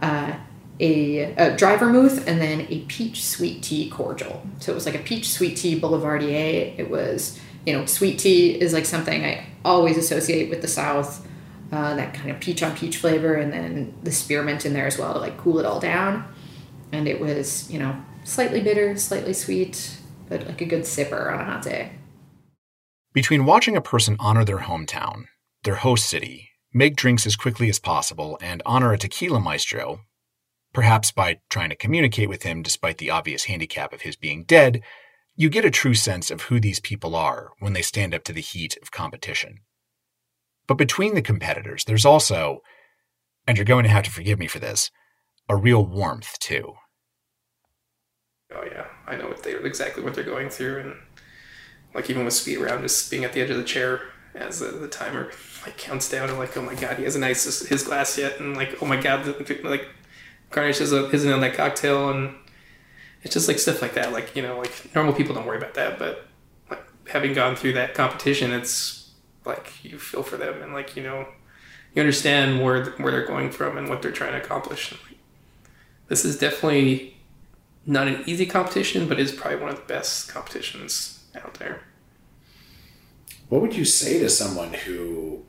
Uh, 0.00 0.38
a, 0.80 1.34
a 1.34 1.56
dry 1.56 1.76
vermouth 1.76 2.26
and 2.26 2.40
then 2.40 2.66
a 2.70 2.80
peach 2.86 3.22
sweet 3.24 3.62
tea 3.62 3.90
cordial. 3.90 4.42
So 4.58 4.72
it 4.72 4.74
was 4.74 4.86
like 4.86 4.94
a 4.94 5.00
peach 5.00 5.30
sweet 5.30 5.56
tea 5.56 5.78
boulevardier. 5.78 6.74
It 6.78 6.90
was, 6.90 7.38
you 7.66 7.74
know, 7.74 7.84
sweet 7.84 8.18
tea 8.18 8.58
is 8.58 8.72
like 8.72 8.86
something 8.86 9.24
I 9.24 9.46
always 9.64 9.98
associate 9.98 10.48
with 10.48 10.62
the 10.62 10.68
South, 10.68 11.26
uh, 11.70 11.94
that 11.96 12.14
kind 12.14 12.30
of 12.30 12.40
peach 12.40 12.62
on 12.62 12.74
peach 12.74 12.96
flavor, 12.96 13.34
and 13.34 13.52
then 13.52 13.94
the 14.02 14.10
spearmint 14.10 14.64
in 14.64 14.72
there 14.72 14.86
as 14.86 14.98
well 14.98 15.12
to 15.12 15.20
like 15.20 15.36
cool 15.36 15.58
it 15.58 15.66
all 15.66 15.80
down. 15.80 16.24
And 16.92 17.06
it 17.06 17.20
was, 17.20 17.70
you 17.70 17.78
know, 17.78 17.94
slightly 18.24 18.62
bitter, 18.62 18.96
slightly 18.96 19.34
sweet, 19.34 19.98
but 20.28 20.46
like 20.46 20.62
a 20.62 20.64
good 20.64 20.82
sipper 20.82 21.32
on 21.32 21.40
a 21.40 21.44
hot 21.44 21.62
day. 21.62 21.92
Between 23.12 23.44
watching 23.44 23.76
a 23.76 23.82
person 23.82 24.16
honor 24.18 24.44
their 24.44 24.60
hometown, 24.60 25.26
their 25.64 25.76
host 25.76 26.08
city, 26.08 26.50
make 26.72 26.96
drinks 26.96 27.26
as 27.26 27.36
quickly 27.36 27.68
as 27.68 27.78
possible, 27.78 28.38
and 28.40 28.62
honor 28.64 28.92
a 28.92 28.98
tequila 28.98 29.40
maestro 29.40 30.00
Perhaps 30.72 31.12
by 31.12 31.40
trying 31.48 31.70
to 31.70 31.76
communicate 31.76 32.28
with 32.28 32.44
him 32.44 32.62
despite 32.62 32.98
the 32.98 33.10
obvious 33.10 33.44
handicap 33.44 33.92
of 33.92 34.02
his 34.02 34.16
being 34.16 34.44
dead, 34.44 34.82
you 35.34 35.48
get 35.48 35.64
a 35.64 35.70
true 35.70 35.94
sense 35.94 36.30
of 36.30 36.42
who 36.42 36.60
these 36.60 36.80
people 36.80 37.16
are 37.16 37.50
when 37.58 37.72
they 37.72 37.82
stand 37.82 38.14
up 38.14 38.24
to 38.24 38.32
the 38.32 38.40
heat 38.40 38.76
of 38.82 38.90
competition. 38.90 39.60
But 40.66 40.74
between 40.74 41.14
the 41.14 41.22
competitors, 41.22 41.84
there's 41.84 42.04
also, 42.04 42.60
and 43.46 43.56
you're 43.56 43.64
going 43.64 43.84
to 43.84 43.90
have 43.90 44.04
to 44.04 44.10
forgive 44.10 44.38
me 44.38 44.46
for 44.46 44.60
this, 44.60 44.90
a 45.48 45.56
real 45.56 45.84
warmth 45.84 46.38
too. 46.38 46.74
Oh 48.54 48.64
yeah, 48.64 48.86
I 49.06 49.16
know 49.16 49.28
what 49.28 49.42
they 49.42 49.54
exactly 49.54 50.02
what 50.02 50.14
they're 50.14 50.24
going 50.24 50.50
through, 50.50 50.80
and 50.80 50.94
like 51.94 52.10
even 52.10 52.24
with 52.24 52.34
speed 52.34 52.58
round, 52.58 52.82
just 52.82 53.10
being 53.10 53.24
at 53.24 53.32
the 53.32 53.40
edge 53.40 53.50
of 53.50 53.56
the 53.56 53.64
chair 53.64 54.02
as 54.34 54.60
the, 54.60 54.66
the 54.66 54.88
timer 54.88 55.32
like 55.64 55.76
counts 55.76 56.08
down, 56.08 56.28
and 56.28 56.38
like 56.38 56.56
oh 56.56 56.62
my 56.62 56.74
god, 56.74 56.98
he 56.98 57.04
hasn't 57.04 57.24
iced 57.24 57.68
his 57.68 57.82
glass 57.82 58.16
yet, 58.18 58.38
and 58.38 58.56
like 58.56 58.80
oh 58.82 58.86
my 58.86 59.00
god, 59.00 59.26
like 59.64 59.88
garnish 60.50 60.80
is 60.80 60.92
isn't 60.92 61.32
on 61.32 61.40
that 61.40 61.54
cocktail, 61.54 62.10
and 62.10 62.34
it's 63.22 63.34
just 63.34 63.48
like 63.48 63.58
stuff 63.58 63.82
like 63.82 63.94
that. 63.94 64.12
Like 64.12 64.36
you 64.36 64.42
know, 64.42 64.58
like 64.58 64.94
normal 64.94 65.12
people 65.12 65.34
don't 65.34 65.46
worry 65.46 65.58
about 65.58 65.74
that, 65.74 65.98
but 65.98 66.26
like 66.68 66.82
having 67.08 67.32
gone 67.32 67.56
through 67.56 67.74
that 67.74 67.94
competition, 67.94 68.52
it's 68.52 69.10
like 69.44 69.84
you 69.84 69.98
feel 69.98 70.22
for 70.22 70.36
them, 70.36 70.62
and 70.62 70.72
like 70.72 70.96
you 70.96 71.02
know, 71.02 71.26
you 71.94 72.00
understand 72.00 72.62
where 72.62 72.84
where 72.92 73.12
they're 73.12 73.26
going 73.26 73.50
from 73.50 73.76
and 73.76 73.88
what 73.88 74.02
they're 74.02 74.12
trying 74.12 74.32
to 74.32 74.42
accomplish. 74.42 74.92
Like, 74.92 75.18
this 76.08 76.24
is 76.24 76.38
definitely 76.38 77.16
not 77.86 78.08
an 78.08 78.22
easy 78.26 78.46
competition, 78.46 79.08
but 79.08 79.18
it's 79.18 79.32
probably 79.32 79.58
one 79.58 79.70
of 79.70 79.76
the 79.76 79.86
best 79.86 80.28
competitions 80.28 81.24
out 81.34 81.54
there. 81.54 81.82
What 83.48 83.62
would 83.62 83.74
you 83.74 83.84
say 83.84 84.18
to 84.20 84.28
someone 84.28 84.72
who 84.72 85.44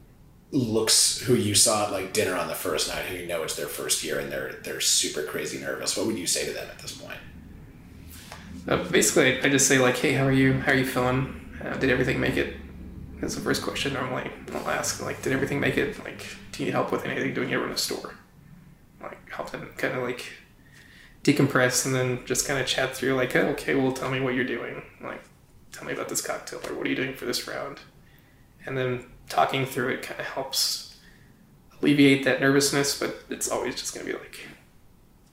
looks 0.52 1.20
who 1.22 1.34
you 1.34 1.56
saw 1.56 1.86
at 1.86 1.92
like 1.92 2.12
dinner 2.12 2.36
on 2.36 2.48
the 2.48 2.56
first 2.56 2.90
night 2.90 3.06
who 3.06 3.16
you 3.16 3.28
know 3.28 3.42
it's 3.42 3.56
their 3.56 3.68
first 3.68 4.04
year 4.04 4.20
and 4.20 4.32
they're 4.32 4.54
they're 4.64 4.82
super 4.82 5.24
crazy 5.24 5.58
nervous 5.60 5.96
what 5.96 6.06
would 6.06 6.18
you 6.18 6.28
say 6.28 6.46
to 6.46 6.52
them 6.52 6.68
at 6.70 6.80
this 6.80 6.98
point? 6.98 7.18
Uh, 8.68 8.84
basically 8.90 9.42
i 9.42 9.50
just 9.50 9.68
say 9.68 9.80
like 9.80 9.98
hey 9.98 10.14
how 10.14 10.26
are 10.26 10.32
you? 10.32 10.54
How 10.54 10.74
are 10.74 10.76
you 10.76 10.86
feeling? 10.86 11.38
Uh, 11.64 11.76
did 11.78 11.90
everything 11.90 12.20
make 12.20 12.36
it? 12.36 12.56
That's 13.22 13.36
the 13.36 13.42
first 13.42 13.64
question 13.64 13.94
normally 13.94 14.30
i'll 14.54 14.70
ask 14.70 15.02
like 15.02 15.22
did 15.22 15.32
everything 15.32 15.60
make 15.60 15.78
it? 15.78 15.98
Like 16.04 16.26
do 16.52 16.64
you 16.64 16.66
need 16.66 16.74
help 16.74 16.92
with 16.92 17.06
anything? 17.06 17.34
Doing 17.34 17.50
it 17.50 17.58
in 17.58 17.70
a 17.70 17.78
store? 17.78 18.16
Like 19.02 19.30
help 19.30 19.52
them 19.52 19.70
kind 19.78 19.96
of 19.96 20.04
like 20.04 20.34
decompress 21.24 21.86
and 21.86 21.96
then 21.96 22.26
just 22.26 22.46
kind 22.46 22.60
of 22.60 22.68
chat 22.68 22.94
through 22.94 23.14
like 23.16 23.36
oh, 23.38 23.48
okay 23.50 23.76
well 23.76 23.94
tell 23.94 24.12
me 24.12 24.20
what 24.20 24.34
you're 24.34 24.44
doing. 24.44 24.82
Like 25.02 25.24
tell 25.72 25.86
me 25.86 25.94
about 25.94 26.10
this 26.10 26.22
cocktail 26.22 26.60
or 26.68 26.76
what 26.76 26.86
are 26.86 26.90
you 26.90 26.96
doing 26.96 27.14
for 27.14 27.24
this 27.24 27.48
round? 27.48 27.80
And 28.66 28.78
then 28.78 29.06
talking 29.32 29.65
through 29.65 29.89
it 29.89 30.02
kind 30.02 30.20
of 30.20 30.26
helps 30.28 30.98
alleviate 31.82 32.26
that 32.26 32.41
nervousness, 32.41 33.00
but 33.00 33.24
it's 33.30 33.50
always 33.50 33.76
just 33.76 33.96
going 33.96 34.06
to 34.06 34.13
be 34.13 34.20
like 34.20 34.39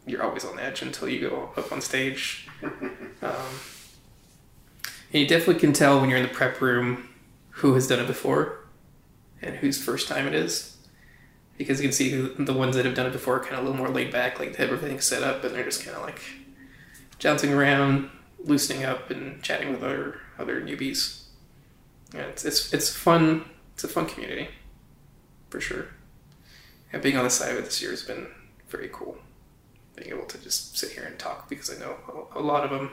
you're 0.07 0.23
always 0.23 0.45
on 0.45 0.59
edge 0.59 0.81
until 0.81 1.09
you 1.09 1.29
go 1.29 1.51
up 1.57 1.71
on 1.73 1.81
stage. 1.81 2.49
Um, 3.21 3.33
and 5.13 5.23
you 5.23 5.27
definitely 5.27 5.59
can 5.59 5.73
tell 5.73 6.01
when 6.01 6.09
you're 6.09 6.21
in 6.21 6.23
the 6.23 6.33
prep 6.33 6.61
room 6.61 7.09
who 7.51 7.75
has 7.75 7.89
done 7.89 7.99
it 7.99 8.07
before 8.07 8.61
and 9.43 9.57
whose 9.57 9.83
first 9.83 10.07
time 10.07 10.29
it 10.29 10.35
is. 10.35 10.77
Because 11.57 11.81
you 11.81 11.89
can 11.89 11.93
see 11.93 12.11
who, 12.11 12.29
the 12.45 12.53
ones 12.53 12.77
that 12.77 12.85
have 12.85 12.95
done 12.95 13.07
it 13.07 13.13
before 13.13 13.39
are 13.39 13.41
kind 13.41 13.55
of 13.55 13.59
a 13.59 13.63
little 13.63 13.77
more 13.77 13.89
laid 13.89 14.13
back, 14.13 14.39
like 14.39 14.57
they 14.57 14.63
have 14.63 14.73
everything 14.73 15.01
set 15.01 15.25
up 15.25 15.43
and 15.43 15.53
they're 15.53 15.65
just 15.65 15.85
kind 15.85 15.97
of 15.97 16.05
like 16.05 16.21
jouncing 17.19 17.53
around, 17.53 18.09
loosening 18.39 18.85
up, 18.85 19.11
and 19.11 19.43
chatting 19.43 19.73
with 19.73 19.83
other 19.83 20.21
other 20.39 20.61
newbies. 20.61 21.25
Yeah, 22.15 22.21
it's, 22.21 22.45
it's, 22.45 22.73
it's 22.73 22.95
fun 22.95 23.47
it's 23.79 23.85
a 23.85 23.88
fun 23.88 24.07
community, 24.07 24.49
for 25.51 25.61
sure. 25.61 25.87
And 26.93 27.01
being 27.01 27.17
on 27.17 27.23
the 27.23 27.31
side 27.31 27.53
of 27.53 27.59
it 27.59 27.64
this 27.67 27.81
year 27.81 27.93
has 27.93 28.03
been 28.03 28.27
very 28.67 28.91
cool. 28.93 29.17
Being 29.95 30.11
able 30.11 30.27
to 30.27 30.38
just 30.38 30.77
sit 30.77 30.91
here 30.91 31.05
and 31.05 31.17
talk 31.17 31.49
because 31.49 31.71
I 31.71 31.79
know 31.79 32.27
a 32.35 32.41
lot 32.41 32.64
of 32.64 32.71
them 32.71 32.91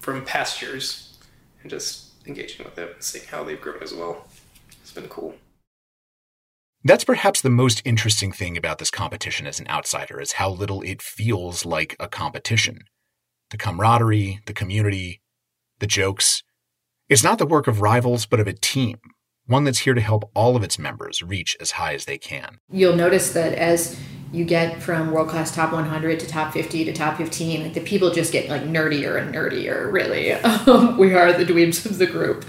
from, 0.00 0.22
past 0.26 0.60
years 0.60 1.16
and 1.62 1.70
just 1.70 2.10
engaging 2.26 2.62
with 2.66 2.74
them 2.74 2.90
and 2.92 3.02
seeing 3.02 3.24
how 3.24 3.42
they've 3.42 3.58
grown 3.58 3.82
as 3.82 3.94
well. 3.94 4.26
It's 4.82 4.92
been 4.92 5.08
cool. 5.08 5.32
That's 6.84 7.04
perhaps 7.04 7.40
the 7.40 7.48
most 7.48 7.80
interesting 7.86 8.32
thing 8.32 8.58
about 8.58 8.80
this 8.80 8.90
competition 8.90 9.46
as 9.46 9.60
an 9.60 9.68
outsider 9.68 10.20
is 10.20 10.32
how 10.32 10.50
little 10.50 10.82
it 10.82 11.00
feels 11.00 11.64
like 11.64 11.96
a 11.98 12.06
competition. 12.06 12.80
The 13.48 13.56
camaraderie, 13.56 14.40
the 14.44 14.52
community, 14.52 15.22
the 15.78 15.86
jokes, 15.86 16.42
It's 17.08 17.24
not 17.24 17.38
the 17.38 17.46
work 17.46 17.66
of 17.66 17.80
rivals, 17.80 18.26
but 18.26 18.40
of 18.40 18.46
a 18.46 18.52
team, 18.52 18.98
one 19.46 19.64
that's 19.64 19.80
here 19.80 19.94
to 19.94 20.00
help 20.00 20.30
all 20.34 20.56
of 20.56 20.62
its 20.62 20.78
members 20.78 21.22
reach 21.22 21.56
as 21.60 21.72
high 21.72 21.94
as 21.94 22.04
they 22.04 22.18
can. 22.18 22.58
You'll 22.70 22.96
notice 22.96 23.32
that 23.32 23.54
as 23.54 23.98
you 24.32 24.44
get 24.44 24.82
from 24.82 25.10
world 25.10 25.28
class 25.28 25.54
top 25.54 25.72
100 25.72 26.20
to 26.20 26.26
top 26.26 26.52
50 26.52 26.84
to 26.84 26.92
top 26.92 27.18
15, 27.18 27.62
like 27.62 27.74
the 27.74 27.80
people 27.80 28.10
just 28.10 28.32
get 28.32 28.48
like 28.48 28.62
nerdier 28.62 29.20
and 29.20 29.34
nerdier, 29.34 29.92
really. 29.92 30.32
We 30.98 31.14
are 31.14 31.32
the 31.32 31.44
dweebs 31.44 31.84
of 31.84 31.98
the 31.98 32.06
group. 32.06 32.44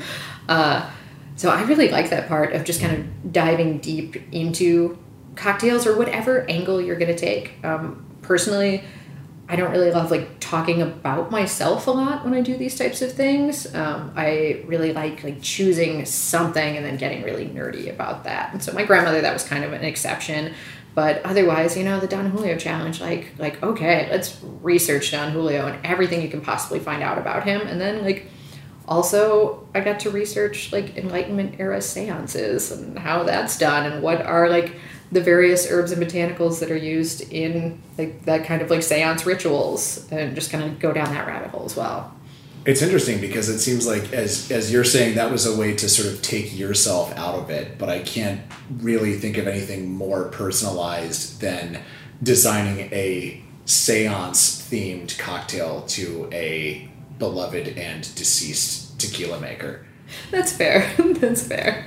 Uh, 0.48 0.90
so 1.36 1.50
I 1.50 1.64
really 1.64 1.90
like 1.90 2.10
that 2.12 2.28
part 2.28 2.54
of 2.54 2.64
just 2.64 2.80
kind 2.80 2.96
of 2.96 3.34
diving 3.34 3.80
deep 3.80 4.16
into 4.32 4.98
cocktails 5.36 5.88
or 5.88 5.98
whatever 5.98 6.50
angle 6.50 6.80
you're 6.80 6.98
going 6.98 7.14
to 7.14 7.18
take. 7.18 7.56
Um, 7.66 8.06
personally, 8.22 8.84
I 9.54 9.56
don't 9.56 9.70
really 9.70 9.92
love 9.92 10.10
like 10.10 10.40
talking 10.40 10.82
about 10.82 11.30
myself 11.30 11.86
a 11.86 11.92
lot 11.92 12.26
when 12.26 12.34
I 12.34 12.42
do 12.42 12.58
these 12.58 12.76
types 12.76 13.04
of 13.04 13.12
things. 13.12 13.72
Um, 13.76 14.12
I 14.16 14.64
really 14.66 14.94
like 14.94 15.24
like 15.24 15.44
choosing 15.44 16.06
something 16.06 16.76
and 16.76 16.84
then 16.84 16.98
getting 16.98 17.22
really 17.22 17.46
nerdy 17.46 17.88
about 17.88 18.24
that. 18.24 18.52
And 18.52 18.64
so 18.64 18.74
my 18.74 18.84
grandmother, 18.84 19.22
that 19.22 19.32
was 19.32 19.44
kind 19.44 19.64
of 19.64 19.72
an 19.72 19.84
exception. 19.84 20.56
But 20.96 21.24
otherwise, 21.24 21.78
you 21.78 21.84
know, 21.84 22.00
the 22.00 22.08
Don 22.08 22.32
Julio 22.32 22.58
challenge, 22.58 23.00
like 23.00 23.28
like 23.38 23.62
okay, 23.62 24.08
let's 24.10 24.40
research 24.64 25.12
Don 25.12 25.30
Julio 25.30 25.68
and 25.68 25.86
everything 25.86 26.24
you 26.24 26.30
can 26.30 26.42
possibly 26.42 26.80
find 26.80 27.04
out 27.04 27.20
about 27.20 27.44
him, 27.44 27.62
and 27.62 27.80
then 27.80 28.04
like 28.04 28.26
also 28.88 29.68
I 29.76 29.82
got 29.82 30.00
to 30.00 30.10
research 30.10 30.72
like 30.72 30.98
Enlightenment 30.98 31.60
era 31.60 31.80
seances 31.80 32.72
and 32.72 32.98
how 32.98 33.22
that's 33.22 33.60
done 33.60 33.92
and 33.92 34.02
what 34.02 34.26
are 34.26 34.50
like 34.50 34.78
the 35.14 35.22
various 35.22 35.70
herbs 35.70 35.92
and 35.92 36.02
botanicals 36.02 36.60
that 36.60 36.72
are 36.72 36.78
used 36.78 37.32
in 37.32 37.82
like 37.98 38.26
that 38.26 38.46
kind 38.46 38.62
of 38.62 38.70
like 38.70 38.82
seance 38.82 39.26
rituals 39.26 40.12
and 40.12 40.36
just 40.36 40.52
kind 40.52 40.64
of 40.64 40.80
go 40.80 40.92
down 40.92 41.14
that 41.14 41.28
rabbit 41.28 41.52
hole 41.52 41.66
as 41.66 41.76
well. 41.76 42.14
It's 42.66 42.82
interesting 42.82 43.20
because 43.22 43.50
it 43.50 43.60
seems 43.60 43.86
like 43.86 44.12
as 44.14 44.50
as 44.52 44.72
you're 44.72 44.84
saying 44.84 45.16
that 45.16 45.32
was 45.32 45.46
a 45.46 45.56
way 45.56 45.76
to 45.76 45.88
sort 45.88 46.12
of 46.12 46.22
take 46.22 46.58
yourself 46.58 47.16
out 47.18 47.36
of 47.36 47.50
it, 47.50 47.78
but 47.78 47.90
I 47.90 48.00
can't 48.00 48.42
really 48.80 49.18
think 49.18 49.38
of 49.38 49.48
anything 49.48 49.92
more 49.92 50.26
personalized 50.30 51.42
than 51.42 51.82
designing 52.22 52.90
a 52.92 53.44
seance 53.66 54.68
themed 54.70 55.18
cocktail 55.20 55.84
to 55.88 56.30
a 56.32 56.90
beloved 57.20 57.68
and 57.78 58.02
deceased 58.16 59.00
tequila 59.00 59.40
maker. 59.40 59.86
That's 60.32 60.54
fair. 60.54 60.94
That's 60.98 61.46
fair. 61.46 61.86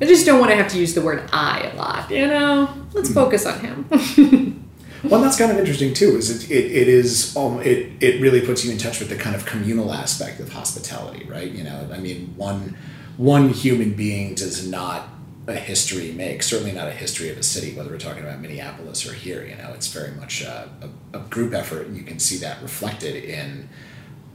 I 0.00 0.06
just 0.06 0.24
don't 0.24 0.40
want 0.40 0.50
to 0.50 0.56
have 0.56 0.68
to 0.68 0.78
use 0.78 0.94
the 0.94 1.02
word 1.02 1.28
I 1.32 1.70
a 1.72 1.76
lot, 1.76 2.10
you 2.10 2.26
know? 2.26 2.72
Let's 2.92 3.12
focus 3.12 3.44
on 3.44 3.60
him. 3.60 3.86
well, 5.04 5.20
that's 5.20 5.36
kind 5.36 5.52
of 5.52 5.58
interesting 5.58 5.92
too. 5.92 6.16
Is 6.16 6.30
it, 6.44 6.50
it, 6.50 6.72
it 6.72 6.88
is 6.88 7.36
um, 7.36 7.60
it 7.60 7.92
it 8.00 8.20
really 8.20 8.40
puts 8.40 8.64
you 8.64 8.72
in 8.72 8.78
touch 8.78 8.98
with 8.98 9.10
the 9.10 9.16
kind 9.16 9.36
of 9.36 9.44
communal 9.44 9.92
aspect 9.92 10.40
of 10.40 10.52
hospitality, 10.52 11.26
right? 11.26 11.50
You 11.50 11.64
know, 11.64 11.88
I 11.92 11.98
mean, 11.98 12.32
one 12.36 12.76
one 13.16 13.50
human 13.50 13.92
being 13.92 14.34
does 14.34 14.66
not 14.66 15.08
a 15.46 15.54
history 15.54 16.12
make. 16.12 16.42
Certainly 16.42 16.72
not 16.72 16.88
a 16.88 16.92
history 16.92 17.28
of 17.28 17.38
a 17.38 17.42
city, 17.42 17.74
whether 17.74 17.90
we're 17.90 17.98
talking 17.98 18.22
about 18.22 18.40
Minneapolis 18.40 19.06
or 19.06 19.12
here. 19.12 19.44
You 19.44 19.56
know, 19.56 19.72
it's 19.74 19.88
very 19.88 20.12
much 20.12 20.42
a, 20.42 20.70
a, 21.12 21.18
a 21.18 21.20
group 21.24 21.52
effort, 21.52 21.86
and 21.86 21.96
you 21.96 22.04
can 22.04 22.18
see 22.18 22.38
that 22.38 22.62
reflected 22.62 23.16
in 23.24 23.68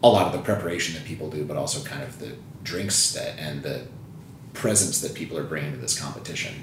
a 0.04 0.10
lot 0.10 0.28
of 0.28 0.34
the 0.34 0.40
preparation 0.40 0.94
that 0.96 1.06
people 1.06 1.30
do, 1.30 1.44
but 1.44 1.58
also 1.58 1.84
kind 1.84 2.04
of 2.04 2.20
the 2.20 2.34
drinks 2.64 3.14
that 3.14 3.40
and 3.40 3.64
the 3.64 3.88
presence 4.56 5.02
that 5.02 5.14
people 5.14 5.38
are 5.38 5.44
bringing 5.44 5.74
to 5.74 5.78
this 5.78 6.00
competition. 6.00 6.54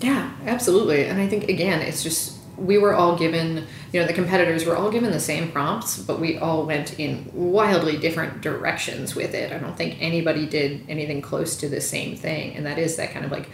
Yeah, 0.00 0.32
absolutely. 0.46 1.06
And 1.06 1.20
I 1.20 1.28
think 1.28 1.48
again, 1.48 1.82
it's 1.82 2.02
just 2.02 2.38
we 2.56 2.76
were 2.76 2.94
all 2.94 3.16
given, 3.16 3.66
you 3.92 4.00
know, 4.00 4.06
the 4.06 4.12
competitors 4.12 4.64
were 4.64 4.76
all 4.76 4.90
given 4.90 5.12
the 5.12 5.20
same 5.20 5.50
prompts, 5.50 5.98
but 5.98 6.18
we 6.18 6.38
all 6.38 6.66
went 6.66 6.98
in 6.98 7.30
wildly 7.32 7.96
different 7.96 8.40
directions 8.40 9.14
with 9.14 9.34
it. 9.34 9.52
I 9.52 9.58
don't 9.58 9.76
think 9.76 9.96
anybody 10.00 10.46
did 10.46 10.84
anything 10.88 11.22
close 11.22 11.56
to 11.58 11.68
the 11.68 11.80
same 11.80 12.16
thing, 12.16 12.54
and 12.56 12.66
that 12.66 12.78
is 12.78 12.96
that 12.96 13.12
kind 13.12 13.24
of 13.24 13.30
like 13.30 13.48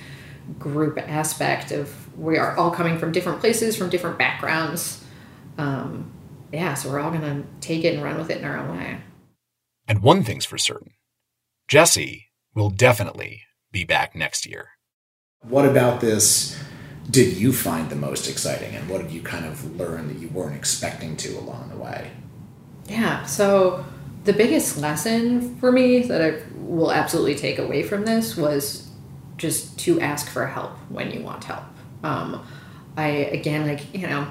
group 0.58 0.98
aspect 0.98 1.70
of 1.70 2.18
we 2.18 2.38
are 2.38 2.56
all 2.56 2.70
coming 2.70 2.98
from 2.98 3.12
different 3.12 3.40
places, 3.40 3.76
from 3.76 3.90
different 3.90 4.18
backgrounds. 4.18 5.02
Um, 5.58 6.12
yeah, 6.52 6.74
so 6.74 6.90
we're 6.90 7.00
all 7.00 7.10
gonna 7.10 7.44
take 7.60 7.84
it 7.84 7.94
and 7.94 8.02
run 8.02 8.16
with 8.16 8.30
it 8.30 8.38
in 8.38 8.44
our 8.44 8.58
own 8.58 8.76
way. 8.76 9.00
And 9.86 10.02
one 10.02 10.22
thing's 10.22 10.44
for 10.44 10.58
certain 10.58 10.92
Jesse 11.68 12.28
will 12.54 12.70
definitely 12.70 13.42
be 13.72 13.84
back 13.84 14.14
next 14.14 14.46
year. 14.46 14.68
What 15.42 15.66
about 15.66 16.00
this 16.00 16.58
did 17.10 17.36
you 17.36 17.52
find 17.52 17.90
the 17.90 17.96
most 17.96 18.28
exciting, 18.28 18.74
and 18.74 18.88
what 18.88 19.02
did 19.02 19.10
you 19.10 19.20
kind 19.20 19.44
of 19.44 19.76
learn 19.76 20.08
that 20.08 20.18
you 20.18 20.28
weren't 20.28 20.56
expecting 20.56 21.16
to 21.18 21.38
along 21.38 21.68
the 21.68 21.76
way? 21.76 22.10
Yeah, 22.86 23.24
so 23.26 23.84
the 24.24 24.32
biggest 24.32 24.78
lesson 24.78 25.56
for 25.56 25.70
me 25.70 26.00
that 26.00 26.22
I 26.22 26.40
will 26.56 26.90
absolutely 26.90 27.34
take 27.34 27.58
away 27.58 27.82
from 27.82 28.04
this 28.04 28.36
was 28.36 28.88
just 29.36 29.78
to 29.80 30.00
ask 30.00 30.30
for 30.30 30.46
help 30.46 30.72
when 30.88 31.10
you 31.10 31.20
want 31.20 31.44
help. 31.44 31.64
Um, 32.02 32.46
I 32.96 33.08
again 33.08 33.66
like 33.66 33.94
you 33.94 34.06
know 34.06 34.26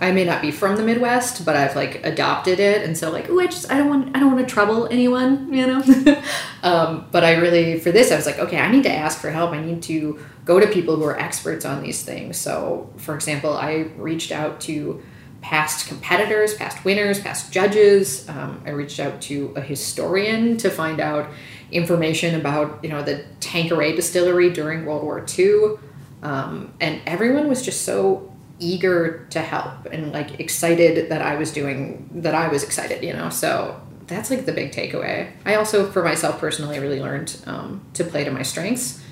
I 0.00 0.12
may 0.12 0.24
not 0.24 0.40
be 0.40 0.52
from 0.52 0.76
the 0.76 0.84
Midwest, 0.84 1.44
but 1.44 1.56
I've 1.56 1.74
like 1.74 2.04
adopted 2.06 2.60
it, 2.60 2.82
and 2.82 2.96
so 2.96 3.10
like, 3.10 3.28
oh, 3.28 3.40
I 3.40 3.46
just 3.46 3.70
I 3.70 3.78
don't 3.78 3.88
want 3.88 4.16
I 4.16 4.20
don't 4.20 4.32
want 4.32 4.46
to 4.46 4.52
trouble 4.52 4.86
anyone, 4.90 5.52
you 5.52 5.66
know. 5.66 6.22
um, 6.62 7.06
but 7.10 7.24
I 7.24 7.36
really 7.36 7.80
for 7.80 7.90
this 7.90 8.12
I 8.12 8.16
was 8.16 8.24
like, 8.24 8.38
okay, 8.38 8.58
I 8.58 8.70
need 8.70 8.84
to 8.84 8.92
ask 8.92 9.20
for 9.20 9.30
help. 9.30 9.50
I 9.52 9.60
need 9.60 9.82
to 9.84 10.24
go 10.44 10.60
to 10.60 10.68
people 10.68 10.96
who 10.96 11.04
are 11.04 11.18
experts 11.18 11.64
on 11.64 11.82
these 11.82 12.02
things. 12.02 12.36
So, 12.36 12.90
for 12.96 13.14
example, 13.14 13.56
I 13.56 13.90
reached 13.96 14.30
out 14.30 14.60
to 14.62 15.02
past 15.40 15.88
competitors, 15.88 16.54
past 16.54 16.84
winners, 16.84 17.20
past 17.20 17.52
judges. 17.52 18.28
Um, 18.28 18.62
I 18.64 18.70
reached 18.70 19.00
out 19.00 19.20
to 19.22 19.52
a 19.56 19.60
historian 19.60 20.56
to 20.58 20.70
find 20.70 21.00
out 21.00 21.30
information 21.72 22.36
about 22.36 22.84
you 22.84 22.90
know 22.90 23.02
the 23.02 23.24
Tanqueray 23.40 23.96
distillery 23.96 24.50
during 24.50 24.86
World 24.86 25.02
War 25.02 25.26
II. 25.36 25.78
Um, 26.22 26.72
and 26.80 27.00
everyone 27.04 27.48
was 27.48 27.62
just 27.62 27.82
so 27.82 28.32
eager 28.58 29.26
to 29.30 29.40
help 29.40 29.86
and 29.86 30.12
like 30.12 30.40
excited 30.40 31.10
that 31.10 31.22
I 31.22 31.36
was 31.36 31.52
doing 31.52 32.08
that 32.22 32.34
I 32.34 32.48
was 32.48 32.62
excited, 32.62 33.02
you 33.04 33.12
know. 33.12 33.30
So 33.30 33.80
that's 34.06 34.30
like 34.30 34.46
the 34.46 34.52
big 34.52 34.72
takeaway. 34.72 35.30
I 35.44 35.54
also, 35.54 35.90
for 35.90 36.02
myself 36.02 36.40
personally, 36.40 36.78
really 36.78 37.00
learned 37.00 37.40
um, 37.46 37.84
to 37.94 38.04
play 38.04 38.24
to 38.24 38.30
my 38.30 38.42
strengths. 38.42 39.02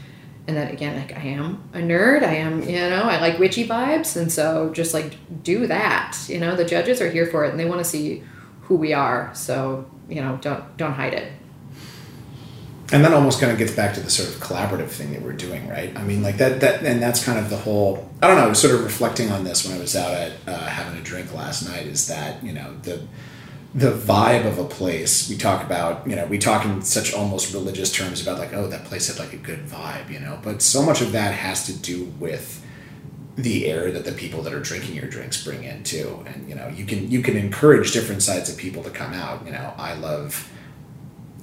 And 0.49 0.57
that 0.57 0.73
again, 0.73 0.97
like 0.97 1.17
I 1.17 1.23
am 1.23 1.69
a 1.75 1.79
nerd. 1.79 2.23
I 2.23 2.37
am, 2.37 2.63
you 2.63 2.79
know, 2.79 3.03
I 3.03 3.21
like 3.21 3.41
witchy 3.41 3.67
vibes, 3.67 4.17
and 4.17 4.31
so 4.31 4.71
just 4.73 4.95
like 4.95 5.17
do 5.43 5.67
that. 5.67 6.17
You 6.29 6.39
know, 6.39 6.55
the 6.55 6.65
judges 6.65 7.01
are 7.01 7.11
here 7.11 7.27
for 7.27 7.45
it, 7.45 7.51
and 7.51 7.59
they 7.59 7.65
want 7.65 7.81
to 7.81 7.85
see 7.85 8.23
who 8.63 8.77
we 8.77 8.93
are. 8.93 9.35
So 9.35 9.91
you 10.09 10.21
know, 10.21 10.39
don't 10.41 10.77
don't 10.77 10.93
hide 10.93 11.15
it 11.15 11.33
and 12.93 13.05
that 13.05 13.13
almost 13.13 13.41
kind 13.41 13.51
of 13.51 13.59
gets 13.59 13.73
back 13.73 13.95
to 13.95 14.01
the 14.01 14.11
sort 14.11 14.29
of 14.29 14.37
collaborative 14.37 14.89
thing 14.89 15.13
that 15.13 15.23
we're 15.23 15.33
doing, 15.33 15.67
right? 15.69 15.97
I 15.97 16.05
mean, 16.05 16.23
like 16.23 16.37
that, 16.37 16.61
that, 16.61 16.85
and 16.85 17.03
that's 17.03 17.25
kind 17.25 17.39
of 17.39 17.51
the 17.51 17.57
whole. 17.57 18.09
I 18.23 18.29
don't 18.29 18.37
know. 18.37 18.45
I 18.45 18.49
was 18.49 18.61
sort 18.61 18.75
of 18.75 18.85
reflecting 18.85 19.33
on 19.33 19.43
this 19.43 19.67
when 19.67 19.77
I 19.77 19.81
was 19.81 19.97
out 19.97 20.15
at 20.15 20.33
uh, 20.47 20.67
having 20.67 20.99
a 20.99 21.03
drink 21.03 21.35
last 21.35 21.69
night. 21.69 21.87
Is 21.87 22.07
that 22.07 22.43
you 22.45 22.53
know 22.53 22.75
the 22.83 23.03
the 23.75 23.91
vibe 23.91 24.47
of 24.47 24.59
a 24.59 24.65
place? 24.65 25.29
We 25.29 25.37
talk 25.37 25.65
about 25.65 26.07
you 26.07 26.15
know 26.15 26.27
we 26.27 26.39
talk 26.39 26.65
in 26.65 26.81
such 26.83 27.13
almost 27.13 27.53
religious 27.53 27.91
terms 27.91 28.23
about 28.23 28.39
like 28.39 28.53
oh 28.53 28.69
that 28.69 28.85
place 28.85 29.09
had 29.09 29.19
like 29.19 29.33
a 29.33 29.39
good 29.39 29.67
vibe, 29.67 30.09
you 30.11 30.21
know. 30.21 30.39
But 30.43 30.63
so 30.63 30.83
much 30.83 31.01
of 31.01 31.11
that 31.13 31.35
has 31.35 31.67
to 31.67 31.73
do 31.73 32.05
with 32.21 32.65
the 33.35 33.67
air 33.67 33.91
that 33.91 34.05
the 34.05 34.13
people 34.13 34.43
that 34.43 34.55
are 34.55 34.61
drinking 34.61 34.95
your 34.95 35.09
drinks 35.09 35.43
bring 35.43 35.65
in 35.65 35.83
too, 35.83 36.25
and 36.27 36.49
you 36.49 36.55
know 36.55 36.69
you 36.69 36.87
can 36.87 37.11
you 37.11 37.21
can 37.21 37.37
encourage 37.37 37.93
different 37.93 38.23
sides 38.23 38.49
of 38.49 38.57
people 38.57 38.85
to 38.85 38.91
come 38.91 39.13
out. 39.13 39.45
You 39.45 39.51
know, 39.51 39.75
I 39.77 39.95
love 39.95 40.53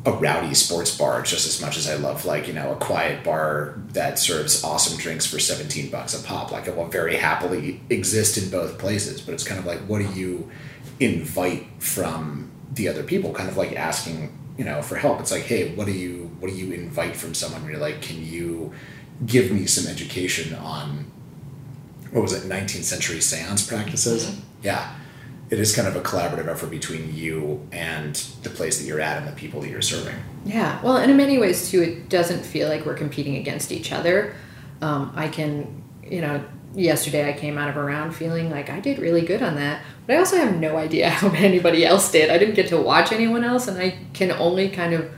a 0.05 0.11
rowdy 0.11 0.53
sports 0.53 0.97
bar 0.97 1.21
just 1.21 1.47
as 1.47 1.61
much 1.61 1.77
as 1.77 1.89
I 1.89 1.95
love 1.95 2.25
like 2.25 2.47
you 2.47 2.53
know 2.53 2.73
a 2.73 2.75
quiet 2.75 3.23
bar 3.23 3.75
that 3.93 4.19
serves 4.19 4.63
awesome 4.63 4.97
drinks 4.97 5.25
for 5.25 5.39
17 5.39 5.89
bucks 5.89 6.19
a 6.19 6.23
pop. 6.25 6.51
Like 6.51 6.67
I 6.67 6.71
will 6.71 6.87
very 6.87 7.15
happily 7.15 7.81
exist 7.89 8.37
in 8.37 8.49
both 8.49 8.77
places 8.77 9.21
but 9.21 9.33
it's 9.33 9.45
kind 9.45 9.59
of 9.59 9.65
like 9.65 9.79
what 9.81 9.99
do 9.99 10.19
you 10.19 10.51
invite 10.99 11.67
from 11.79 12.51
the 12.73 12.89
other 12.89 13.03
people? 13.03 13.33
Kind 13.33 13.49
of 13.49 13.55
like 13.55 13.73
asking 13.75 14.37
you 14.57 14.65
know 14.65 14.81
for 14.81 14.95
help. 14.97 15.21
It's 15.21 15.31
like 15.31 15.43
hey 15.43 15.73
what 15.75 15.85
do 15.85 15.93
you 15.93 16.35
what 16.39 16.51
do 16.51 16.57
you 16.57 16.73
invite 16.73 17.15
from 17.15 17.33
someone? 17.33 17.61
Where 17.63 17.71
you're 17.71 17.79
like 17.79 18.01
can 18.01 18.25
you 18.25 18.73
give 19.25 19.51
me 19.51 19.65
some 19.67 19.89
education 19.89 20.53
on 20.55 21.09
what 22.11 22.21
was 22.21 22.33
it 22.33 22.49
19th 22.49 22.83
century 22.83 23.21
seance 23.21 23.65
practices? 23.65 24.25
Mm-hmm. 24.25 24.41
yeah 24.63 24.95
it 25.49 25.59
is 25.59 25.75
kind 25.75 25.87
of 25.87 25.95
a 25.95 26.01
collaborative 26.01 26.47
effort 26.47 26.69
between 26.69 27.13
you 27.13 27.67
and 27.71 28.15
the 28.43 28.49
place 28.49 28.79
that 28.79 28.85
you're 28.85 28.99
at 28.99 29.17
and 29.17 29.27
the 29.27 29.33
people 29.33 29.61
that 29.61 29.69
you're 29.69 29.81
serving. 29.81 30.15
Yeah, 30.45 30.81
well, 30.81 30.97
and 30.97 31.11
in 31.11 31.17
many 31.17 31.37
ways 31.37 31.69
too, 31.69 31.81
it 31.81 32.09
doesn't 32.09 32.43
feel 32.43 32.69
like 32.69 32.85
we're 32.85 32.95
competing 32.95 33.35
against 33.37 33.71
each 33.71 33.91
other. 33.91 34.35
Um, 34.81 35.13
I 35.15 35.27
can, 35.27 35.83
you 36.03 36.21
know, 36.21 36.43
yesterday 36.73 37.29
I 37.29 37.33
came 37.33 37.57
out 37.57 37.69
of 37.69 37.77
a 37.77 37.83
round 37.83 38.15
feeling 38.15 38.49
like 38.49 38.69
I 38.69 38.79
did 38.79 38.99
really 38.99 39.21
good 39.21 39.41
on 39.41 39.55
that, 39.55 39.83
but 40.05 40.15
I 40.15 40.19
also 40.19 40.37
have 40.37 40.55
no 40.55 40.77
idea 40.77 41.09
how 41.11 41.29
anybody 41.29 41.85
else 41.85 42.11
did. 42.11 42.29
I 42.29 42.37
didn't 42.37 42.55
get 42.55 42.67
to 42.69 42.81
watch 42.81 43.11
anyone 43.11 43.43
else, 43.43 43.67
and 43.67 43.77
I 43.77 43.97
can 44.13 44.31
only 44.31 44.69
kind 44.69 44.93
of 44.93 45.11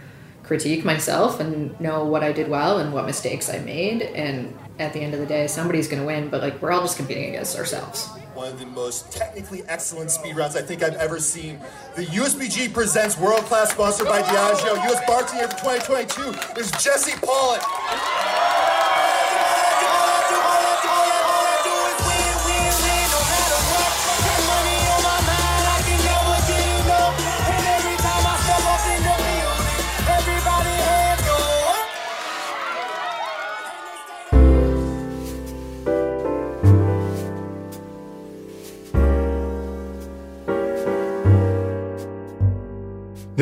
critique 0.43 0.85
myself 0.85 1.39
and 1.39 1.79
know 1.79 2.05
what 2.05 2.23
I 2.23 2.31
did 2.31 2.49
well 2.49 2.77
and 2.77 2.93
what 2.93 3.05
mistakes 3.05 3.49
I 3.49 3.59
made. 3.59 4.03
And 4.03 4.55
at 4.77 4.93
the 4.93 4.99
end 4.99 5.13
of 5.13 5.19
the 5.19 5.25
day, 5.25 5.47
somebody's 5.47 5.88
going 5.88 6.01
to 6.01 6.05
win, 6.05 6.29
but 6.29 6.41
like 6.41 6.61
we're 6.61 6.71
all 6.71 6.81
just 6.81 6.97
competing 6.97 7.29
against 7.29 7.57
ourselves. 7.57 8.09
One 8.36 8.52
of 8.52 8.60
the 8.60 8.65
most 8.65 9.10
technically 9.13 9.63
excellent 9.69 10.12
speed 10.12 10.36
rounds 10.36 10.58
I 10.58 10.62
think 10.62 10.84
I've 10.84 10.95
ever 10.95 11.21
seen. 11.21 11.58
The 11.95 12.04
USBG 12.04 12.74
presents 12.74 13.17
World 13.17 13.43
Class 13.43 13.71
sponsored 13.71 14.08
by 14.08 14.21
Diageo. 14.24 14.76
US 14.91 15.34
Year 15.34 15.48
for 15.48 15.56
2022 15.56 16.60
is 16.60 16.69
Jesse 16.71 17.17
Pollock. 17.26 18.44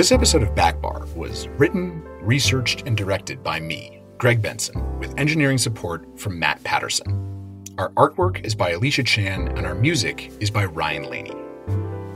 This 0.04 0.12
episode 0.12 0.44
of 0.44 0.54
Backbar 0.54 1.16
was 1.16 1.48
written, 1.58 2.04
researched, 2.20 2.86
and 2.86 2.98
directed 2.98 3.42
by 3.42 3.62
me, 3.62 4.02
Greg 4.18 4.42
Benson, 4.42 5.00
with 5.00 5.18
engineering 5.18 5.58
support 5.58 6.20
from 6.20 6.38
Matt 6.38 6.62
Patterson. 6.66 7.63
Our 7.78 7.89
artwork 7.92 8.44
is 8.44 8.54
by 8.54 8.72
Alicia 8.72 9.04
Chan, 9.04 9.58
and 9.58 9.66
our 9.66 9.76
music 9.76 10.30
is 10.42 10.52
by 10.52 10.66
Ryan 10.66 11.10
Laney. 11.10 11.32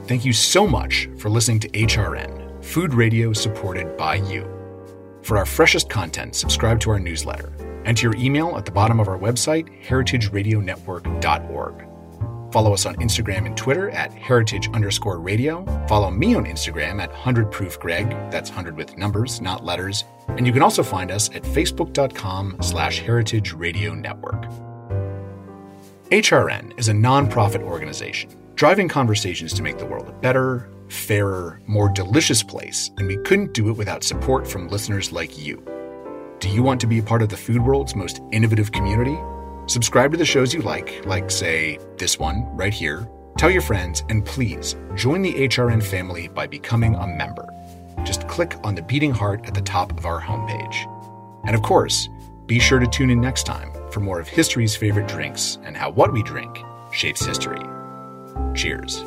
Thank 0.03 0.25
you 0.25 0.33
so 0.33 0.67
much 0.67 1.07
for 1.17 1.29
listening 1.29 1.61
to 1.61 1.69
HRN, 1.69 2.61
food 2.61 2.93
radio 2.93 3.31
supported 3.31 3.95
by 3.95 4.15
you. 4.15 4.45
For 5.21 5.37
our 5.37 5.45
freshest 5.45 5.89
content, 5.89 6.35
subscribe 6.35 6.81
to 6.81 6.89
our 6.89 6.99
newsletter. 6.99 7.53
Enter 7.85 8.07
your 8.07 8.17
email 8.17 8.57
at 8.57 8.65
the 8.65 8.71
bottom 8.73 8.99
of 8.99 9.07
our 9.07 9.17
website, 9.17 9.69
heritageradionetwork.org. 9.85 11.86
Follow 12.57 12.73
us 12.73 12.87
on 12.87 12.95
Instagram 12.95 13.45
and 13.45 13.55
Twitter 13.55 13.91
at 13.91 14.11
heritage 14.13 14.67
underscore 14.73 15.19
radio. 15.19 15.63
Follow 15.87 16.09
me 16.09 16.33
on 16.33 16.45
Instagram 16.45 16.99
at 16.99 17.11
100 17.11 17.51
Proof 17.51 17.79
Greg. 17.79 18.09
That's 18.31 18.49
100 18.49 18.75
with 18.75 18.97
numbers, 18.97 19.39
not 19.39 19.63
letters. 19.63 20.03
And 20.27 20.47
you 20.47 20.51
can 20.51 20.63
also 20.63 20.81
find 20.81 21.11
us 21.11 21.29
at 21.35 21.43
facebook.com 21.43 22.57
slash 22.61 22.97
heritage 22.97 23.53
radio 23.53 23.93
network. 23.93 24.45
HRN 26.09 26.73
is 26.79 26.89
a 26.89 26.93
nonprofit 26.93 27.61
organization 27.61 28.31
driving 28.55 28.87
conversations 28.87 29.53
to 29.53 29.61
make 29.61 29.77
the 29.77 29.85
world 29.85 30.09
a 30.09 30.13
better, 30.13 30.67
fairer, 30.89 31.61
more 31.67 31.89
delicious 31.89 32.41
place, 32.41 32.89
and 32.97 33.05
we 33.05 33.17
couldn't 33.17 33.53
do 33.53 33.69
it 33.69 33.77
without 33.77 34.03
support 34.03 34.47
from 34.47 34.67
listeners 34.69 35.11
like 35.11 35.37
you. 35.37 35.63
Do 36.39 36.49
you 36.49 36.63
want 36.63 36.81
to 36.81 36.87
be 36.87 36.97
a 36.97 37.03
part 37.03 37.21
of 37.21 37.29
the 37.29 37.37
food 37.37 37.61
world's 37.61 37.95
most 37.95 38.19
innovative 38.31 38.71
community? 38.71 39.15
Subscribe 39.67 40.11
to 40.11 40.17
the 40.17 40.25
shows 40.25 40.53
you 40.53 40.61
like, 40.61 41.05
like, 41.05 41.29
say, 41.29 41.77
this 41.97 42.17
one 42.17 42.45
right 42.55 42.73
here. 42.73 43.07
Tell 43.37 43.51
your 43.51 43.61
friends, 43.61 44.01
and 44.07 44.25
please 44.25 44.77
join 44.95 45.21
the 45.21 45.33
HRN 45.33 45.83
family 45.83 46.29
by 46.29 46.47
becoming 46.47 46.95
a 46.95 47.05
member. 47.05 47.45
Just 48.05 48.29
click 48.29 48.55
on 48.63 48.75
the 48.75 48.81
beating 48.81 49.11
heart 49.11 49.45
at 49.45 49.53
the 49.53 49.61
top 49.61 49.97
of 49.97 50.05
our 50.05 50.21
homepage. 50.21 50.85
And 51.45 51.53
of 51.53 51.61
course, 51.63 52.07
be 52.45 52.59
sure 52.59 52.79
to 52.79 52.87
tune 52.87 53.09
in 53.09 53.19
next 53.19 53.43
time 53.43 53.73
for 53.91 53.99
more 53.99 54.21
of 54.21 54.29
history's 54.29 54.75
favorite 54.75 55.09
drinks 55.09 55.57
and 55.65 55.75
how 55.75 55.89
what 55.89 56.13
we 56.13 56.23
drink 56.23 56.57
shapes 56.93 57.25
history. 57.25 57.59
Cheers. 58.55 59.03